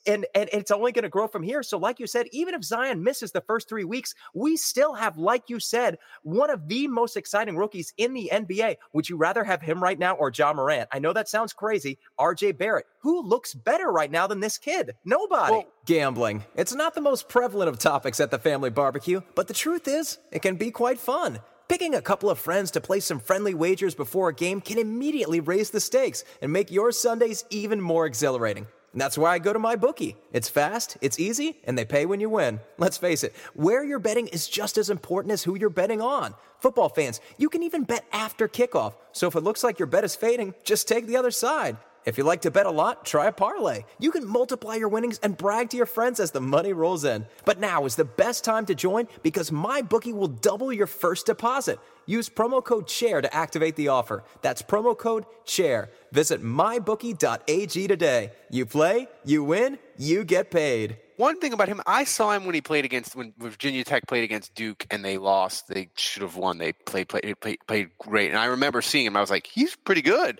and, 0.07 0.25
and 0.33 0.49
it's 0.53 0.71
only 0.71 0.91
going 0.91 1.03
to 1.03 1.09
grow 1.09 1.27
from 1.27 1.43
here. 1.43 1.61
So, 1.61 1.77
like 1.77 1.99
you 1.99 2.07
said, 2.07 2.27
even 2.31 2.53
if 2.53 2.63
Zion 2.63 3.03
misses 3.03 3.31
the 3.31 3.41
first 3.41 3.69
three 3.69 3.83
weeks, 3.83 4.15
we 4.33 4.57
still 4.57 4.93
have, 4.93 5.17
like 5.17 5.43
you 5.49 5.59
said, 5.59 5.97
one 6.23 6.49
of 6.49 6.67
the 6.67 6.87
most 6.87 7.17
exciting 7.17 7.57
rookies 7.57 7.93
in 7.97 8.13
the 8.13 8.29
NBA. 8.33 8.77
Would 8.93 9.09
you 9.09 9.17
rather 9.17 9.43
have 9.43 9.61
him 9.61 9.81
right 9.81 9.99
now 9.99 10.15
or 10.15 10.31
Ja 10.35 10.53
Morant? 10.53 10.89
I 10.91 10.99
know 10.99 11.13
that 11.13 11.29
sounds 11.29 11.53
crazy. 11.53 11.99
RJ 12.19 12.57
Barrett, 12.57 12.85
who 12.99 13.21
looks 13.21 13.53
better 13.53 13.91
right 13.91 14.11
now 14.11 14.27
than 14.27 14.39
this 14.39 14.57
kid? 14.57 14.93
Nobody. 15.05 15.51
Well, 15.51 15.67
gambling. 15.85 16.43
It's 16.55 16.73
not 16.73 16.95
the 16.95 17.01
most 17.01 17.29
prevalent 17.29 17.69
of 17.69 17.79
topics 17.79 18.19
at 18.19 18.31
the 18.31 18.39
family 18.39 18.69
barbecue, 18.69 19.21
but 19.35 19.47
the 19.47 19.53
truth 19.53 19.87
is, 19.87 20.17
it 20.31 20.41
can 20.41 20.55
be 20.55 20.71
quite 20.71 20.99
fun. 20.99 21.39
Picking 21.67 21.95
a 21.95 22.01
couple 22.01 22.29
of 22.29 22.39
friends 22.39 22.71
to 22.71 22.81
play 22.81 23.01
some 23.01 23.19
friendly 23.19 23.53
wagers 23.53 23.93
before 23.93 24.29
a 24.29 24.33
game 24.33 24.61
can 24.61 24.79
immediately 24.79 25.41
raise 25.41 25.69
the 25.69 25.81
stakes 25.81 26.23
and 26.41 26.53
make 26.53 26.71
your 26.71 26.93
Sundays 26.93 27.43
even 27.49 27.81
more 27.81 28.05
exhilarating. 28.05 28.67
That's 28.99 29.17
why 29.17 29.33
I 29.33 29.39
go 29.39 29.53
to 29.53 29.59
my 29.59 29.75
bookie. 29.75 30.15
It's 30.33 30.49
fast, 30.49 30.97
it's 31.01 31.19
easy, 31.19 31.57
and 31.65 31.77
they 31.77 31.85
pay 31.85 32.05
when 32.05 32.19
you 32.19 32.29
win. 32.29 32.59
Let's 32.77 32.97
face 32.97 33.23
it, 33.23 33.35
where 33.53 33.83
you're 33.83 33.99
betting 33.99 34.27
is 34.27 34.47
just 34.47 34.77
as 34.77 34.89
important 34.89 35.31
as 35.31 35.43
who 35.43 35.55
you're 35.55 35.69
betting 35.69 36.01
on. 36.01 36.33
Football 36.59 36.89
fans, 36.89 37.21
you 37.37 37.49
can 37.49 37.63
even 37.63 37.83
bet 37.83 38.05
after 38.11 38.47
kickoff. 38.47 38.93
So 39.11 39.27
if 39.27 39.35
it 39.35 39.43
looks 39.43 39.63
like 39.63 39.79
your 39.79 39.87
bet 39.87 40.03
is 40.03 40.15
fading, 40.15 40.55
just 40.63 40.87
take 40.87 41.05
the 41.05 41.17
other 41.17 41.31
side. 41.31 41.77
If 42.07 42.17
you 42.17 42.23
like 42.23 42.43
to 42.43 42.51
bet 42.51 42.65
a 42.65 42.71
lot, 42.71 43.03
try 43.03 43.27
a 43.27 43.33
parlay. 43.33 43.83
You 43.99 44.11
can 44.11 44.25
multiply 44.25 44.75
your 44.75 44.87
winnings 44.87 45.19
and 45.21 45.35
brag 45.35 45.69
to 45.71 45.77
your 45.77 45.85
friends 45.85 46.21
as 46.21 46.31
the 46.31 46.39
money 46.39 46.71
rolls 46.71 47.03
in. 47.03 47.25
But 47.43 47.59
now 47.59 47.83
is 47.83 47.97
the 47.97 48.05
best 48.05 48.45
time 48.45 48.65
to 48.67 48.75
join 48.75 49.09
because 49.23 49.51
my 49.51 49.81
bookie 49.81 50.13
will 50.13 50.29
double 50.29 50.71
your 50.71 50.87
first 50.87 51.25
deposit. 51.25 51.79
Use 52.05 52.29
promo 52.29 52.63
code 52.63 52.87
CHAIR 52.87 53.23
to 53.23 53.35
activate 53.35 53.75
the 53.75 53.89
offer. 53.89 54.23
That's 54.41 54.61
promo 54.61 54.97
code 54.97 55.25
CHAIR. 55.43 55.89
Visit 56.13 56.41
mybookie.ag 56.41 57.87
today. 57.89 58.31
You 58.49 58.65
play, 58.65 59.09
you 59.25 59.43
win, 59.43 59.77
you 59.97 60.23
get 60.23 60.49
paid. 60.49 60.95
one 61.17 61.41
thing 61.41 61.51
about 61.51 61.67
him, 61.67 61.81
I 61.85 62.05
saw 62.05 62.31
him 62.31 62.45
when 62.45 62.55
he 62.55 62.61
played 62.61 62.85
against 62.85 63.17
when 63.17 63.33
Virginia 63.37 63.83
Tech 63.83 64.07
played 64.07 64.23
against 64.23 64.55
Duke 64.55 64.87
and 64.89 65.03
they 65.03 65.17
lost. 65.17 65.67
They 65.67 65.89
should 65.97 66.21
have 66.21 66.37
won. 66.37 66.57
They 66.57 66.71
played 66.71 67.09
played 67.09 67.35
played, 67.41 67.57
played 67.67 67.89
great, 67.97 68.29
and 68.29 68.39
I 68.39 68.45
remember 68.45 68.81
seeing 68.81 69.05
him. 69.05 69.17
I 69.17 69.19
was 69.19 69.29
like, 69.29 69.45
he's 69.45 69.75
pretty 69.75 70.01
good, 70.01 70.39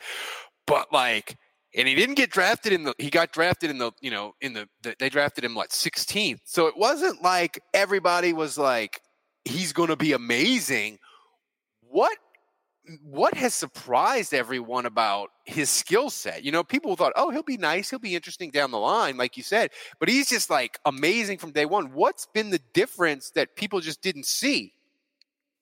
but 0.65 0.93
like. 0.93 1.36
And 1.77 1.88
he 1.88 1.96
didn't 1.96 2.15
get 2.15 2.31
drafted 2.31 2.74
in 2.74 2.84
the. 2.84 2.96
He 2.98 3.10
got 3.10 3.31
drafted 3.31 3.69
in 3.69 3.77
the. 3.77 3.91
You 4.01 4.12
know, 4.12 4.34
in 4.41 4.53
the. 4.53 4.67
the 4.81 4.96
they 5.00 5.10
drafted 5.10 5.46
him 5.46 5.55
what 5.55 5.69
16th. 5.69 6.39
So 6.43 6.67
it 6.67 6.75
wasn't 6.77 7.22
like 7.22 7.62
everybody 7.74 8.34
was 8.34 8.57
like, 8.57 9.01
he's 9.46 9.72
going 9.74 9.89
to 9.89 9.96
be 9.96 10.13
amazing. 10.13 11.00
What 11.81 12.17
what 13.03 13.34
has 13.34 13.53
surprised 13.53 14.34
everyone 14.34 14.86
about 14.86 15.29
his 15.46 15.69
skill 15.69 16.10
set? 16.10 16.43
You 16.43 16.51
know, 16.51 16.63
people 16.63 16.96
thought, 16.96 17.13
oh, 17.15 17.31
he'll 17.31 17.43
be 17.43 17.57
nice, 17.57 17.89
he'll 17.89 18.00
be 18.00 18.15
interesting 18.15 18.50
down 18.51 18.72
the 18.72 18.77
line, 18.77 19.17
like 19.17 19.38
you 19.38 19.43
said, 19.43 19.72
but 20.00 20.10
he's 20.10 20.29
just 20.29 20.50
like 20.50 20.79
amazing 20.86 21.38
from 21.38 21.51
day 21.51 21.65
one. 21.65 21.88
What's 21.93 22.27
been 22.34 22.50
the 22.50 22.62
difference 22.74 23.31
that 23.31 23.55
people 23.55 23.79
just 23.79 24.01
didn't 24.01 24.25
see? 24.25 24.74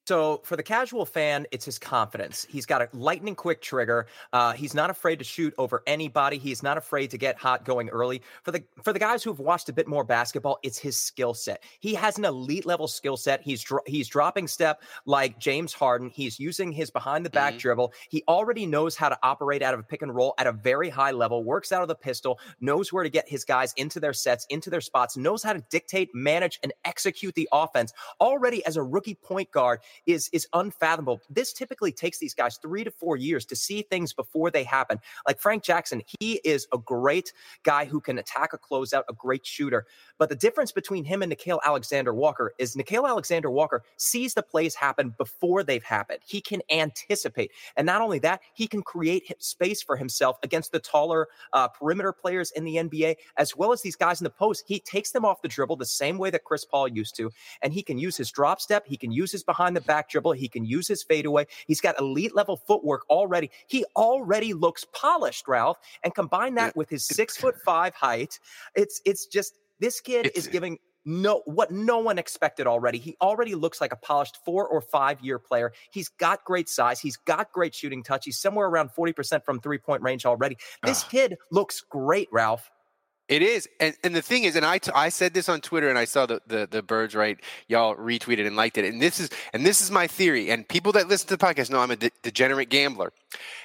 So 0.06 0.42
for 0.44 0.56
the 0.56 0.62
casual 0.62 1.04
fan, 1.04 1.48
it's 1.52 1.66
his 1.66 1.80
confidence. 1.80 2.46
He's 2.48 2.68
got 2.68 2.84
a 2.84 2.90
lightning 2.94 3.34
quick 3.34 3.60
trigger. 3.60 4.06
Uh, 4.32 4.54
he's 4.54 4.76
not 4.76 4.92
afraid 4.92 5.18
to 5.18 5.26
shoot 5.26 5.52
over 5.58 5.82
anybody. 5.88 6.38
He's 6.38 6.62
not 6.62 6.78
afraid 6.78 7.10
to 7.10 7.18
get 7.18 7.38
hot 7.38 7.66
going 7.66 7.90
early. 7.90 8.22
For 8.44 8.52
the 8.52 8.64
for 8.84 8.94
the 8.94 9.00
guys 9.00 9.24
who 9.24 9.32
have 9.32 9.40
watched 9.40 9.68
a 9.70 9.74
bit 9.74 9.88
more 9.88 10.04
basketball, 10.04 10.60
it's 10.62 10.78
his 10.78 10.96
skill 10.96 11.34
set. 11.34 11.64
He 11.80 11.96
has 11.96 12.20
an 12.20 12.26
elite 12.26 12.68
level 12.68 12.88
skill 12.88 13.18
set. 13.18 13.42
He's 13.42 13.64
dro- 13.64 13.82
he's 13.88 14.08
dropping 14.08 14.48
step 14.48 14.84
like 15.08 15.40
James 15.40 15.74
Harden. 15.74 16.12
He's 16.12 16.40
using 16.40 16.72
his 16.72 16.92
behind 16.92 17.26
the 17.26 17.32
back 17.32 17.54
mm-hmm. 17.54 17.60
dribble. 17.60 17.94
He 18.10 18.24
already 18.28 18.68
knows 18.68 18.96
how 18.96 19.10
to 19.10 19.18
operate 19.24 19.64
out 19.64 19.74
of 19.74 19.80
a 19.80 19.84
pick 19.84 20.04
and 20.04 20.14
roll 20.14 20.36
at 20.38 20.46
a 20.46 20.52
very 20.52 20.90
high 20.90 21.12
level. 21.12 21.44
Works 21.44 21.72
out 21.72 21.82
of 21.82 21.88
the 21.88 21.96
pistol. 21.96 22.40
Knows 22.62 22.94
where 22.94 23.04
to 23.04 23.10
get 23.10 23.28
his 23.28 23.44
guys 23.44 23.74
into 23.76 24.00
their 24.00 24.14
sets, 24.14 24.46
into 24.52 24.70
their 24.70 24.82
spots. 24.82 25.18
Knows 25.18 25.42
how 25.42 25.54
to 25.54 25.64
dictate, 25.72 26.14
manage, 26.14 26.60
and 26.62 26.72
execute 26.84 27.34
the 27.34 27.50
offense. 27.52 27.92
Already 28.22 28.64
as 28.68 28.78
a 28.78 28.84
rookie 28.84 29.16
point 29.16 29.50
guard 29.50 29.80
is 30.06 30.30
is 30.34 30.48
unfathomable. 30.54 31.22
This 31.30 31.54
typically 31.54 31.92
takes 31.92 32.20
these 32.20 32.34
guys 32.34 32.58
three 32.58 32.84
to 32.84 32.92
four 32.92 33.18
years 33.18 33.46
to 33.46 33.56
see 33.56 33.82
things 33.84 34.14
before 34.14 34.52
they 34.52 34.64
happen. 34.64 35.00
Like 35.28 35.40
Frank 35.40 35.64
Jackson, 35.64 36.02
he 36.20 36.42
is 36.44 36.68
a 36.74 36.78
great 36.78 37.34
guy 37.64 37.86
who 37.86 38.00
can 38.00 38.18
attack 38.18 38.54
a 38.54 38.58
closeout, 38.58 39.04
a 39.10 39.14
great 39.14 39.46
shooter. 39.46 39.86
But 40.18 40.30
the 40.30 40.36
difference 40.36 40.72
between 40.72 41.04
him 41.04 41.22
and 41.22 41.32
Nickeil 41.32 41.60
Alexander 41.66 42.14
Walker 42.14 42.54
is 42.58 42.76
Nickeil 42.76 43.08
Alexander 43.08 43.50
Walker 43.50 43.84
sees 43.98 44.34
the 44.34 44.44
plays 44.44 44.76
happen 44.76 45.14
before 45.18 45.64
they've 45.64 45.84
happened. 45.84 46.20
He 46.26 46.42
can 46.42 46.62
anticipate. 46.72 47.52
And 47.76 47.86
not 47.86 48.02
only 48.02 48.20
that, 48.20 48.42
he 48.54 48.68
can 48.68 48.82
create 48.82 49.32
space 49.42 49.82
for 49.82 49.98
himself 49.98 50.38
against 50.44 50.72
the 50.72 50.80
taller 50.80 51.28
uh, 51.54 51.68
perimeter 51.68 52.14
players 52.14 52.52
in 52.52 52.64
the 52.64 52.76
NBA, 52.76 53.16
as 53.38 53.56
well 53.56 53.72
as 53.72 53.82
these 53.82 53.96
guys 53.96 54.20
in 54.20 54.24
the 54.24 54.30
post. 54.30 54.64
He 54.68 54.80
takes 54.80 55.12
them 55.12 55.26
off 55.26 55.42
the 55.42 55.48
dribble 55.48 55.78
the 55.78 55.86
same 55.86 56.18
way 56.18 56.30
that 56.30 56.44
Chris 56.44 56.66
Paul 56.66 56.88
used 56.88 57.16
to. 57.18 57.32
And 57.62 57.74
he 57.74 57.84
can 57.84 57.98
use 57.98 58.18
his 58.18 58.32
drop 58.32 58.62
step, 58.62 58.86
he 58.86 58.98
can 58.98 59.12
use 59.12 59.32
his 59.32 59.44
behind 59.44 59.76
the 59.76 59.82
back 59.86 60.10
dribble, 60.10 60.34
he 60.34 60.48
can 60.48 60.66
use 60.66 60.88
his 60.88 61.04
fadeaway. 61.04 61.46
He's 61.68 61.82
got 61.82 62.00
elite 62.00 62.36
level 62.36 62.58
footwork 62.58 63.10
already. 63.10 63.52
He 63.68 63.86
already 63.96 64.54
looks 64.54 64.86
polished, 64.94 65.48
Ralph. 65.48 65.78
And 66.04 66.14
combine 66.14 66.56
that 66.56 66.76
with 66.76 66.90
his 66.90 67.06
six 67.06 67.38
foot 67.38 67.56
five 67.64 67.94
height, 67.96 68.40
it's 68.76 69.02
it's 69.06 69.26
just 69.26 69.58
this 69.80 70.00
kid 70.02 70.28
it's, 70.28 70.40
is 70.40 70.48
giving 70.48 70.80
no 71.06 71.44
what 71.46 71.72
no 71.72 72.00
one 72.00 72.18
expected 72.18 72.68
already. 72.68 72.98
He 72.98 73.16
already 73.22 73.56
looks 73.56 73.80
like 73.80 73.94
a 73.94 73.96
polished 73.96 74.38
four 74.44 74.68
or 74.68 74.82
five 74.82 75.22
year 75.22 75.40
player. 75.40 75.72
He's 75.92 76.10
got 76.10 76.44
great 76.44 76.68
size. 76.68 77.00
He's 77.00 77.18
got 77.18 77.52
great 77.52 77.76
shooting 77.76 78.04
touch. 78.04 78.26
He's 78.26 78.38
somewhere 78.38 78.68
around 78.68 78.90
40% 78.98 79.46
from 79.46 79.60
three 79.60 79.78
point 79.78 80.02
range 80.02 80.26
already. 80.26 80.58
This 80.84 81.04
uh, 81.04 81.08
kid 81.08 81.38
looks 81.52 81.82
great, 81.82 82.28
Ralph. 82.32 82.72
It 83.28 83.42
is, 83.42 83.68
and, 83.80 83.96
and 84.04 84.16
the 84.16 84.22
thing 84.22 84.44
is, 84.44 84.56
and 84.56 84.64
I, 84.64 84.78
t- 84.78 84.92
I 84.94 85.10
said 85.10 85.34
this 85.34 85.50
on 85.50 85.60
Twitter, 85.60 85.90
and 85.90 85.98
I 85.98 86.06
saw 86.06 86.28
the, 86.28 86.42
the 86.46 86.68
the 86.70 86.84
Bird 86.84 87.16
Writes. 87.16 87.42
Y'all 87.68 87.96
retweeted 87.96 88.46
and 88.46 88.56
liked 88.56 88.78
it, 88.78 88.86
and 88.86 89.02
this 89.02 89.20
is 89.20 89.32
and 89.52 89.66
this 89.66 89.82
is 89.82 89.90
my 89.90 90.06
theory. 90.06 90.52
And 90.52 90.68
people 90.68 90.92
that 90.92 91.08
listen 91.08 91.28
to 91.30 91.38
the 91.38 91.44
podcast 91.44 91.72
know 91.72 91.80
I'm 91.80 91.90
a 91.90 91.96
de- 91.96 92.12
degenerate 92.22 92.70
gambler. 92.70 93.14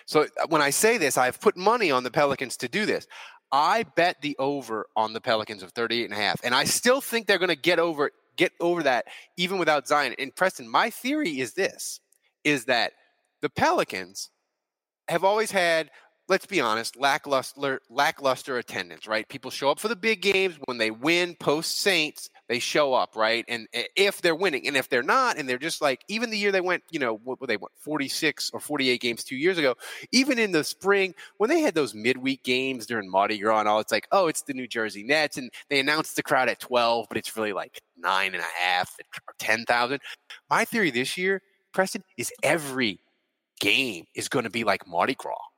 So 0.07 0.23
uh, 0.23 0.47
when 0.49 0.62
I 0.62 0.71
say 0.71 0.97
this, 0.97 1.19
I've 1.19 1.40
put 1.40 1.59
money 1.59 1.90
on 1.90 2.05
the 2.05 2.11
Pelicans 2.11 2.57
to 2.59 2.69
do 2.69 2.87
this. 2.87 3.07
I 3.52 3.83
bet 3.83 4.23
the 4.23 4.35
over 4.38 4.87
on 4.97 5.12
the 5.12 5.21
Pelicans 5.21 5.62
of 5.62 5.73
38 5.73 6.05
and 6.05 6.14
a 6.14 6.17
half. 6.17 6.40
And 6.43 6.55
I 6.55 6.64
still 6.64 7.00
think 7.00 7.26
they're 7.26 7.38
going 7.38 7.49
to 7.49 7.57
get 7.57 7.79
over 7.79 8.12
get 8.37 8.52
over 8.61 8.83
that 8.85 9.07
even 9.37 9.59
without 9.59 9.87
Zion. 9.87 10.14
And 10.19 10.35
Preston, 10.35 10.69
my 10.69 10.88
theory 10.88 11.38
is 11.40 11.52
this 11.52 12.00
is 12.45 12.64
that 12.64 12.93
the 13.43 13.50
Pelicans 13.50 14.31
have 15.09 15.25
always 15.25 15.50
had 15.50 15.90
let's 16.30 16.46
be 16.46 16.60
honest, 16.60 16.96
lackluster 16.96 17.80
lackluster 17.90 18.58
attendance, 18.58 19.08
right? 19.08 19.28
People 19.28 19.50
show 19.50 19.68
up 19.68 19.80
for 19.80 19.88
the 19.88 19.96
big 19.96 20.22
games 20.22 20.56
when 20.66 20.78
they 20.78 20.92
win 20.92 21.34
post 21.40 21.80
Saints, 21.80 22.30
they 22.49 22.60
show 22.60 22.94
up, 22.94 23.16
right? 23.16 23.44
And 23.49 23.66
eh, 23.75 23.82
if 23.96 24.22
they're 24.22 24.37
winning, 24.37 24.68
and 24.68 24.76
if 24.76 24.88
they're 24.88 25.02
not, 25.02 25.38
and 25.38 25.49
they're 25.49 25.58
just 25.58 25.82
like 25.82 26.04
even 26.06 26.30
the 26.30 26.38
year 26.38 26.52
they 26.52 26.60
went, 26.60 26.84
you 26.92 27.00
know, 27.00 27.16
what 27.25 27.40
they 27.49 27.56
went 27.56 27.72
46 27.80 28.52
or 28.54 28.60
48 28.60 29.00
games 29.00 29.25
2 29.25 29.34
years 29.34 29.58
ago, 29.58 29.75
even 30.12 30.38
in 30.38 30.52
the 30.52 30.62
spring 30.62 31.14
when 31.38 31.50
they 31.50 31.60
had 31.60 31.75
those 31.75 31.94
midweek 31.94 32.44
games 32.44 32.87
during 32.87 33.10
Mardi 33.10 33.37
Gras 33.37 33.58
and 33.58 33.68
all, 33.68 33.80
it's 33.80 33.92
like, 33.92 34.06
oh, 34.12 34.28
it's 34.28 34.42
the 34.42 34.54
New 34.54 34.68
Jersey 34.68 35.02
Nets 35.02 35.37
and 35.37 35.50
they 35.68 35.80
announced 35.80 36.14
the 36.14 36.22
crowd 36.22 36.49
at 36.49 36.60
12, 36.60 37.06
but 37.08 37.18
it's 37.18 37.37
really 37.37 37.52
like 37.52 37.80
nine 37.99 38.34
and 38.34 38.42
a 38.42 38.62
half 38.62 38.94
or 39.26 39.34
10,000. 39.40 40.00
My 40.49 40.64
theory 40.64 40.92
this 40.92 41.18
year, 41.18 41.42
Preston, 41.72 42.04
is 42.16 42.32
every 42.44 43.00
game 43.58 44.04
is 44.14 44.28
going 44.28 44.44
to 44.44 44.50
be 44.50 44.62
like 44.62 44.87
Mardi 44.87 45.14
Gras 45.14 45.50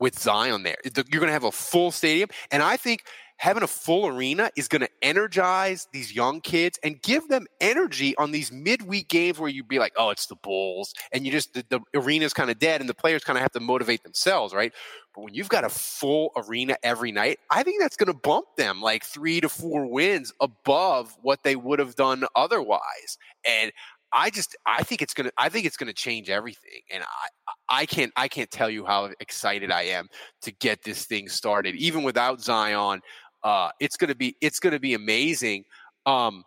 with 0.00 0.18
Zion 0.18 0.62
there. 0.62 0.76
You're 0.84 1.20
going 1.20 1.28
to 1.28 1.32
have 1.32 1.44
a 1.44 1.52
full 1.52 1.90
stadium. 1.90 2.28
And 2.50 2.62
I 2.62 2.76
think 2.76 3.04
having 3.38 3.62
a 3.62 3.68
full 3.68 4.06
arena 4.06 4.50
is 4.56 4.66
going 4.66 4.80
to 4.80 4.88
energize 5.00 5.86
these 5.92 6.12
young 6.12 6.40
kids 6.40 6.78
and 6.82 7.00
give 7.02 7.28
them 7.28 7.46
energy 7.60 8.16
on 8.16 8.32
these 8.32 8.50
midweek 8.50 9.08
games 9.08 9.38
where 9.38 9.48
you'd 9.48 9.68
be 9.68 9.78
like, 9.78 9.92
oh, 9.96 10.10
it's 10.10 10.26
the 10.26 10.34
Bulls. 10.36 10.92
And 11.12 11.24
you 11.24 11.30
just, 11.30 11.54
the, 11.54 11.64
the 11.68 11.80
arena's 11.94 12.32
kind 12.34 12.50
of 12.50 12.58
dead 12.58 12.80
and 12.80 12.90
the 12.90 12.94
players 12.94 13.22
kind 13.22 13.38
of 13.38 13.42
have 13.42 13.52
to 13.52 13.60
motivate 13.60 14.02
themselves, 14.02 14.52
right? 14.52 14.72
But 15.14 15.22
when 15.22 15.34
you've 15.34 15.48
got 15.48 15.64
a 15.64 15.68
full 15.68 16.32
arena 16.36 16.76
every 16.82 17.12
night, 17.12 17.38
I 17.50 17.62
think 17.62 17.80
that's 17.80 17.96
going 17.96 18.12
to 18.12 18.18
bump 18.18 18.46
them 18.56 18.82
like 18.82 19.04
three 19.04 19.40
to 19.40 19.48
four 19.48 19.86
wins 19.86 20.32
above 20.40 21.16
what 21.22 21.44
they 21.44 21.54
would 21.54 21.78
have 21.78 21.94
done 21.94 22.24
otherwise. 22.34 23.18
And 23.46 23.72
I 24.12 24.30
just 24.30 24.56
I 24.66 24.82
think 24.82 25.02
it's 25.02 25.14
gonna 25.14 25.30
I 25.36 25.48
think 25.48 25.66
it's 25.66 25.76
gonna 25.76 25.92
change 25.92 26.30
everything, 26.30 26.80
and 26.90 27.02
I 27.02 27.82
I 27.82 27.86
can't 27.86 28.12
I 28.16 28.28
can't 28.28 28.50
tell 28.50 28.70
you 28.70 28.84
how 28.86 29.10
excited 29.20 29.70
I 29.70 29.82
am 29.82 30.08
to 30.42 30.52
get 30.52 30.82
this 30.82 31.04
thing 31.04 31.28
started. 31.28 31.74
Even 31.76 32.02
without 32.02 32.40
Zion, 32.40 33.00
uh, 33.44 33.70
it's 33.80 33.96
gonna 33.96 34.14
be 34.14 34.36
it's 34.40 34.60
gonna 34.60 34.80
be 34.80 34.94
amazing. 34.94 35.64
Um, 36.06 36.44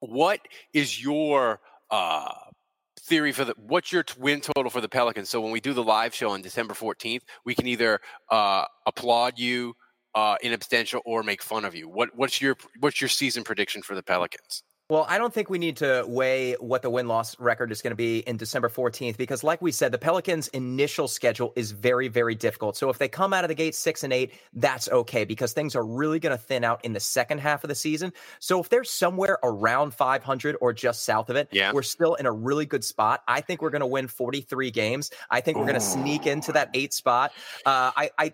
what 0.00 0.40
is 0.72 1.02
your 1.02 1.60
uh, 1.90 2.32
theory 3.00 3.32
for 3.32 3.44
the 3.44 3.54
what's 3.58 3.92
your 3.92 4.04
win 4.18 4.40
total 4.40 4.70
for 4.70 4.80
the 4.80 4.88
Pelicans? 4.88 5.28
So 5.28 5.40
when 5.40 5.52
we 5.52 5.60
do 5.60 5.72
the 5.72 5.84
live 5.84 6.14
show 6.14 6.30
on 6.30 6.42
December 6.42 6.74
fourteenth, 6.74 7.24
we 7.44 7.54
can 7.54 7.66
either 7.66 8.00
uh, 8.30 8.64
applaud 8.86 9.38
you 9.38 9.74
uh, 10.14 10.36
in 10.42 10.52
abstention 10.52 11.00
or 11.04 11.22
make 11.22 11.42
fun 11.42 11.64
of 11.64 11.74
you. 11.74 11.88
What 11.88 12.10
what's 12.14 12.40
your 12.40 12.56
what's 12.80 13.00
your 13.00 13.08
season 13.08 13.44
prediction 13.44 13.82
for 13.82 13.94
the 13.94 14.02
Pelicans? 14.02 14.62
Well, 14.90 15.04
I 15.06 15.18
don't 15.18 15.34
think 15.34 15.50
we 15.50 15.58
need 15.58 15.76
to 15.78 16.02
weigh 16.08 16.54
what 16.54 16.80
the 16.80 16.88
win 16.88 17.08
loss 17.08 17.38
record 17.38 17.70
is 17.70 17.82
going 17.82 17.90
to 17.90 17.96
be 17.96 18.20
in 18.20 18.38
December 18.38 18.70
14th 18.70 19.18
because, 19.18 19.44
like 19.44 19.60
we 19.60 19.70
said, 19.70 19.92
the 19.92 19.98
Pelicans' 19.98 20.48
initial 20.48 21.08
schedule 21.08 21.52
is 21.56 21.72
very, 21.72 22.08
very 22.08 22.34
difficult. 22.34 22.74
So 22.74 22.88
if 22.88 22.96
they 22.96 23.06
come 23.06 23.34
out 23.34 23.44
of 23.44 23.48
the 23.48 23.54
gate 23.54 23.74
six 23.74 24.02
and 24.02 24.14
eight, 24.14 24.32
that's 24.54 24.88
okay 24.88 25.26
because 25.26 25.52
things 25.52 25.76
are 25.76 25.84
really 25.84 26.18
going 26.18 26.34
to 26.34 26.42
thin 26.42 26.64
out 26.64 26.82
in 26.86 26.94
the 26.94 27.00
second 27.00 27.40
half 27.40 27.64
of 27.64 27.68
the 27.68 27.74
season. 27.74 28.14
So 28.38 28.60
if 28.60 28.70
they're 28.70 28.82
somewhere 28.82 29.38
around 29.42 29.92
500 29.92 30.56
or 30.58 30.72
just 30.72 31.02
south 31.02 31.28
of 31.28 31.36
it, 31.36 31.48
yeah. 31.52 31.70
we're 31.70 31.82
still 31.82 32.14
in 32.14 32.24
a 32.24 32.32
really 32.32 32.64
good 32.64 32.82
spot. 32.82 33.22
I 33.28 33.42
think 33.42 33.60
we're 33.60 33.68
going 33.68 33.80
to 33.80 33.86
win 33.86 34.08
43 34.08 34.70
games. 34.70 35.10
I 35.28 35.42
think 35.42 35.58
we're 35.58 35.64
going 35.64 35.74
to 35.74 35.80
sneak 35.80 36.26
into 36.26 36.52
that 36.52 36.70
eight 36.72 36.94
spot. 36.94 37.32
Uh, 37.66 37.92
I, 37.94 38.10
I, 38.16 38.32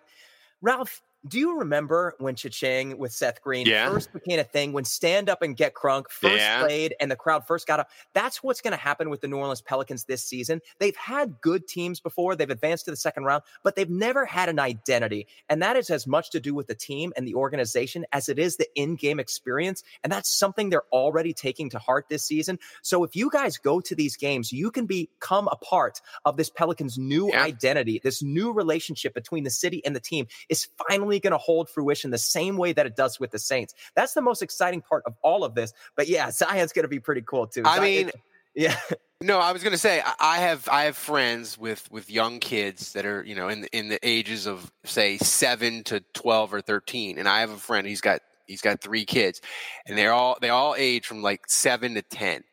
Ralph, 0.62 1.02
do 1.26 1.38
you 1.38 1.58
remember 1.58 2.14
when 2.18 2.34
Cha-Ching 2.34 2.98
with 2.98 3.12
Seth 3.12 3.40
Green 3.42 3.66
yeah. 3.66 3.88
first 3.88 4.12
became 4.12 4.38
a 4.38 4.44
thing 4.44 4.72
when 4.72 4.84
stand 4.84 5.30
up 5.30 5.40
and 5.42 5.56
get 5.56 5.74
crunk 5.74 6.10
first 6.10 6.36
yeah. 6.36 6.62
played 6.62 6.94
and 7.00 7.10
the 7.10 7.16
crowd 7.16 7.46
first 7.46 7.66
got 7.66 7.80
up? 7.80 7.88
That's 8.12 8.42
what's 8.42 8.60
going 8.60 8.72
to 8.72 8.78
happen 8.78 9.08
with 9.08 9.22
the 9.22 9.28
New 9.28 9.38
Orleans 9.38 9.62
Pelicans 9.62 10.04
this 10.04 10.22
season. 10.22 10.60
They've 10.78 10.96
had 10.96 11.40
good 11.40 11.66
teams 11.66 12.00
before, 12.00 12.36
they've 12.36 12.50
advanced 12.50 12.84
to 12.86 12.90
the 12.90 12.96
second 12.96 13.24
round, 13.24 13.42
but 13.62 13.74
they've 13.74 13.88
never 13.88 14.26
had 14.26 14.48
an 14.48 14.58
identity. 14.58 15.26
And 15.48 15.62
that 15.62 15.76
is 15.76 15.88
as 15.88 16.06
much 16.06 16.30
to 16.30 16.40
do 16.40 16.54
with 16.54 16.66
the 16.66 16.74
team 16.74 17.12
and 17.16 17.26
the 17.26 17.34
organization 17.34 18.04
as 18.12 18.28
it 18.28 18.38
is 18.38 18.56
the 18.56 18.66
in 18.74 18.96
game 18.96 19.18
experience. 19.18 19.82
And 20.02 20.12
that's 20.12 20.28
something 20.28 20.68
they're 20.68 20.82
already 20.92 21.32
taking 21.32 21.70
to 21.70 21.78
heart 21.78 22.06
this 22.10 22.24
season. 22.24 22.58
So 22.82 23.02
if 23.02 23.16
you 23.16 23.30
guys 23.30 23.56
go 23.56 23.80
to 23.80 23.94
these 23.94 24.16
games, 24.16 24.52
you 24.52 24.70
can 24.70 24.84
become 24.84 25.48
a 25.48 25.56
part 25.56 26.02
of 26.26 26.36
this 26.36 26.50
Pelicans' 26.50 26.98
new 26.98 27.30
yeah. 27.30 27.42
identity, 27.42 28.00
this 28.02 28.22
new 28.22 28.52
relationship 28.52 29.14
between 29.14 29.44
the 29.44 29.50
city 29.50 29.84
and 29.86 29.96
the 29.96 30.00
team 30.00 30.26
is 30.50 30.68
finally 30.86 31.13
going 31.20 31.32
to 31.32 31.38
hold 31.38 31.68
fruition 31.68 32.10
the 32.10 32.18
same 32.18 32.56
way 32.56 32.72
that 32.72 32.86
it 32.86 32.96
does 32.96 33.20
with 33.20 33.30
the 33.30 33.38
Saints. 33.38 33.74
That's 33.94 34.14
the 34.14 34.22
most 34.22 34.42
exciting 34.42 34.80
part 34.80 35.02
of 35.06 35.14
all 35.22 35.44
of 35.44 35.54
this. 35.54 35.72
But 35.96 36.08
yeah, 36.08 36.30
Zion's 36.30 36.72
going 36.72 36.84
to 36.84 36.88
be 36.88 37.00
pretty 37.00 37.22
cool 37.22 37.46
too. 37.46 37.62
I 37.64 37.80
mean, 37.80 38.10
yeah. 38.54 38.76
No, 39.20 39.38
I 39.38 39.52
was 39.52 39.62
going 39.62 39.72
to 39.72 39.78
say 39.78 40.02
I 40.20 40.38
have 40.38 40.68
I 40.68 40.84
have 40.84 40.96
friends 40.96 41.56
with 41.56 41.90
with 41.90 42.10
young 42.10 42.40
kids 42.40 42.92
that 42.92 43.06
are 43.06 43.24
you 43.24 43.34
know 43.34 43.48
in 43.48 43.62
the, 43.62 43.76
in 43.76 43.88
the 43.88 43.98
ages 44.06 44.46
of 44.46 44.70
say 44.84 45.16
seven 45.18 45.82
to 45.84 46.00
twelve 46.12 46.52
or 46.52 46.60
thirteen, 46.60 47.18
and 47.18 47.28
I 47.28 47.40
have 47.40 47.50
a 47.50 47.56
friend 47.56 47.86
he's 47.86 48.00
got 48.00 48.20
he's 48.46 48.60
got 48.60 48.80
three 48.80 49.04
kids, 49.04 49.40
and 49.86 49.96
they're 49.96 50.12
all 50.12 50.36
they 50.40 50.50
all 50.50 50.74
age 50.76 51.06
from 51.06 51.22
like 51.22 51.48
seven 51.48 51.94
to 51.94 52.02
ten, 52.02 52.44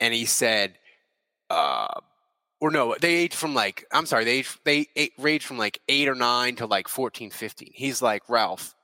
and 0.00 0.14
he 0.14 0.24
said, 0.24 0.78
uh, 1.50 2.00
or 2.62 2.70
no, 2.70 2.94
they 3.00 3.14
age 3.16 3.34
from 3.34 3.54
like 3.54 3.84
I'm 3.92 4.06
sorry, 4.06 4.24
they 4.24 4.38
age, 4.38 4.58
they 4.64 5.10
range 5.18 5.44
from 5.44 5.58
like 5.58 5.80
eight 5.88 6.08
or 6.08 6.14
nine 6.14 6.56
to 6.56 6.66
like 6.66 6.88
14, 6.88 7.30
15. 7.30 7.72
He's 7.74 8.00
like 8.00 8.22
Ralph. 8.28 8.74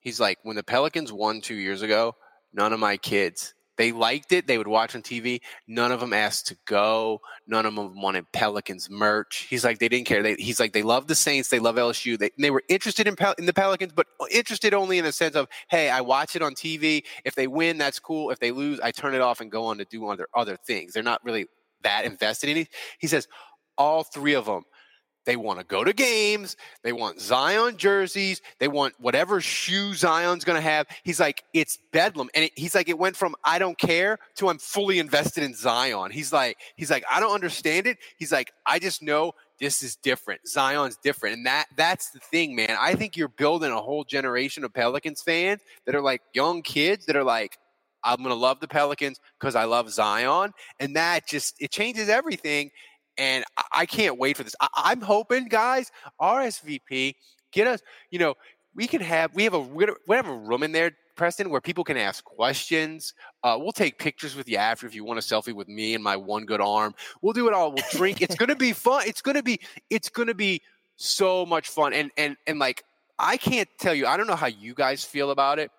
He's 0.00 0.20
like 0.20 0.38
when 0.42 0.56
the 0.56 0.62
Pelicans 0.62 1.12
won 1.12 1.40
two 1.40 1.54
years 1.54 1.82
ago, 1.82 2.16
none 2.52 2.72
of 2.72 2.80
my 2.80 2.96
kids 2.96 3.54
they 3.80 3.92
liked 3.92 4.32
it. 4.32 4.46
They 4.46 4.58
would 4.58 4.68
watch 4.68 4.94
on 4.94 5.00
TV. 5.00 5.40
None 5.66 5.90
of 5.90 6.00
them 6.00 6.12
asked 6.12 6.48
to 6.48 6.56
go. 6.66 7.22
None 7.46 7.64
of 7.64 7.74
them 7.74 7.98
wanted 7.98 8.30
Pelicans 8.30 8.90
merch. 8.90 9.46
He's 9.48 9.64
like, 9.64 9.78
they 9.78 9.88
didn't 9.88 10.06
care. 10.06 10.22
They, 10.22 10.34
he's 10.34 10.60
like, 10.60 10.74
they 10.74 10.82
love 10.82 11.06
the 11.06 11.14
Saints. 11.14 11.48
They 11.48 11.60
love 11.60 11.76
LSU. 11.76 12.18
They, 12.18 12.28
they 12.38 12.50
were 12.50 12.62
interested 12.68 13.08
in, 13.08 13.16
in 13.38 13.46
the 13.46 13.54
Pelicans, 13.54 13.94
but 13.94 14.06
interested 14.30 14.74
only 14.74 14.98
in 14.98 15.06
the 15.06 15.12
sense 15.12 15.34
of, 15.34 15.48
hey, 15.70 15.88
I 15.88 16.02
watch 16.02 16.36
it 16.36 16.42
on 16.42 16.54
TV. 16.54 17.04
If 17.24 17.34
they 17.34 17.46
win, 17.46 17.78
that's 17.78 17.98
cool. 17.98 18.28
If 18.28 18.38
they 18.38 18.50
lose, 18.50 18.80
I 18.80 18.90
turn 18.90 19.14
it 19.14 19.22
off 19.22 19.40
and 19.40 19.50
go 19.50 19.64
on 19.64 19.78
to 19.78 19.86
do 19.86 20.06
other 20.08 20.28
other 20.34 20.58
things. 20.58 20.92
They're 20.92 21.02
not 21.02 21.24
really 21.24 21.46
that 21.82 22.04
invested 22.04 22.50
in 22.50 22.56
it. 22.58 22.68
He 22.98 23.06
says 23.06 23.28
all 23.76 24.04
three 24.04 24.34
of 24.34 24.46
them 24.46 24.64
they 25.26 25.36
want 25.36 25.58
to 25.58 25.64
go 25.64 25.84
to 25.84 25.92
games. 25.92 26.56
They 26.82 26.92
want 26.92 27.20
Zion 27.20 27.76
jerseys. 27.76 28.40
They 28.58 28.68
want 28.68 28.94
whatever 28.98 29.40
shoe 29.40 29.94
Zion's 29.94 30.44
going 30.44 30.56
to 30.56 30.62
have. 30.62 30.86
He's 31.04 31.20
like, 31.20 31.44
it's 31.52 31.78
bedlam. 31.92 32.30
And 32.34 32.46
it, 32.46 32.52
he's 32.56 32.74
like, 32.74 32.88
it 32.88 32.98
went 32.98 33.16
from 33.16 33.36
I 33.44 33.58
don't 33.58 33.78
care 33.78 34.18
to 34.36 34.48
I'm 34.48 34.58
fully 34.58 34.98
invested 34.98 35.44
in 35.44 35.54
Zion. 35.54 36.10
He's 36.10 36.32
like, 36.32 36.56
he's 36.74 36.90
like, 36.90 37.04
I 37.10 37.20
don't 37.20 37.34
understand 37.34 37.86
it. 37.86 37.98
He's 38.16 38.32
like, 38.32 38.52
I 38.66 38.78
just 38.78 39.02
know 39.02 39.32
this 39.60 39.82
is 39.82 39.94
different. 39.94 40.48
Zion's 40.48 40.96
different. 40.96 41.36
And 41.36 41.46
that 41.46 41.66
that's 41.76 42.10
the 42.10 42.18
thing, 42.18 42.56
man. 42.56 42.76
I 42.80 42.94
think 42.94 43.16
you're 43.16 43.28
building 43.28 43.70
a 43.70 43.80
whole 43.80 44.04
generation 44.04 44.64
of 44.64 44.72
Pelicans 44.72 45.22
fans 45.22 45.60
that 45.84 45.94
are 45.94 46.00
like 46.00 46.22
young 46.34 46.62
kids 46.62 47.06
that 47.06 47.14
are 47.14 47.24
like, 47.24 47.58
I'm 48.04 48.18
going 48.18 48.28
to 48.28 48.34
love 48.34 48.60
the 48.60 48.68
Pelicans 48.68 49.20
because 49.38 49.54
I 49.54 49.64
love 49.64 49.90
Zion. 49.90 50.52
And 50.78 50.96
that 50.96 51.26
just, 51.26 51.56
it 51.60 51.70
changes 51.70 52.08
everything 52.08 52.70
and 53.18 53.44
I 53.72 53.86
can't 53.86 54.18
wait 54.18 54.36
for 54.36 54.44
this. 54.44 54.54
I, 54.60 54.92
am 54.92 55.02
hoping, 55.02 55.48
guys, 55.48 55.92
RSVP 56.20 57.14
get 57.52 57.66
us. 57.66 57.80
You 58.10 58.18
know, 58.18 58.34
we 58.74 58.86
can 58.86 59.00
have 59.00 59.34
we 59.34 59.44
have 59.44 59.54
a 59.54 59.60
we 59.60 60.16
have 60.16 60.28
a 60.28 60.34
room 60.34 60.62
in 60.62 60.72
there, 60.72 60.92
Preston, 61.16 61.50
where 61.50 61.60
people 61.60 61.84
can 61.84 61.96
ask 61.96 62.24
questions. 62.24 63.14
Uh, 63.42 63.56
we'll 63.60 63.72
take 63.72 63.98
pictures 63.98 64.34
with 64.34 64.48
you 64.48 64.56
after 64.56 64.86
if 64.86 64.94
you 64.94 65.04
want 65.04 65.18
a 65.18 65.22
selfie 65.22 65.52
with 65.52 65.68
me 65.68 65.94
and 65.94 66.02
my 66.02 66.16
one 66.16 66.46
good 66.46 66.60
arm. 66.60 66.94
We'll 67.20 67.32
do 67.32 67.46
it 67.48 67.54
all. 67.54 67.72
We'll 67.72 67.84
drink. 67.90 68.22
it's 68.22 68.36
gonna 68.36 68.56
be 68.56 68.72
fun. 68.72 69.02
It's 69.06 69.20
gonna 69.22 69.42
be 69.42 69.60
it's 69.90 70.08
gonna 70.08 70.34
be 70.34 70.62
so 70.96 71.44
much 71.44 71.68
fun. 71.68 71.92
And 71.92 72.10
and 72.16 72.36
and 72.46 72.58
like 72.58 72.84
I 73.18 73.36
can't 73.36 73.68
tell 73.78 73.94
you. 73.94 74.06
I 74.06 74.16
don't 74.16 74.26
know 74.26 74.36
how 74.36 74.46
you 74.46 74.74
guys 74.74 75.04
feel 75.04 75.30
about 75.30 75.58
it 75.58 75.70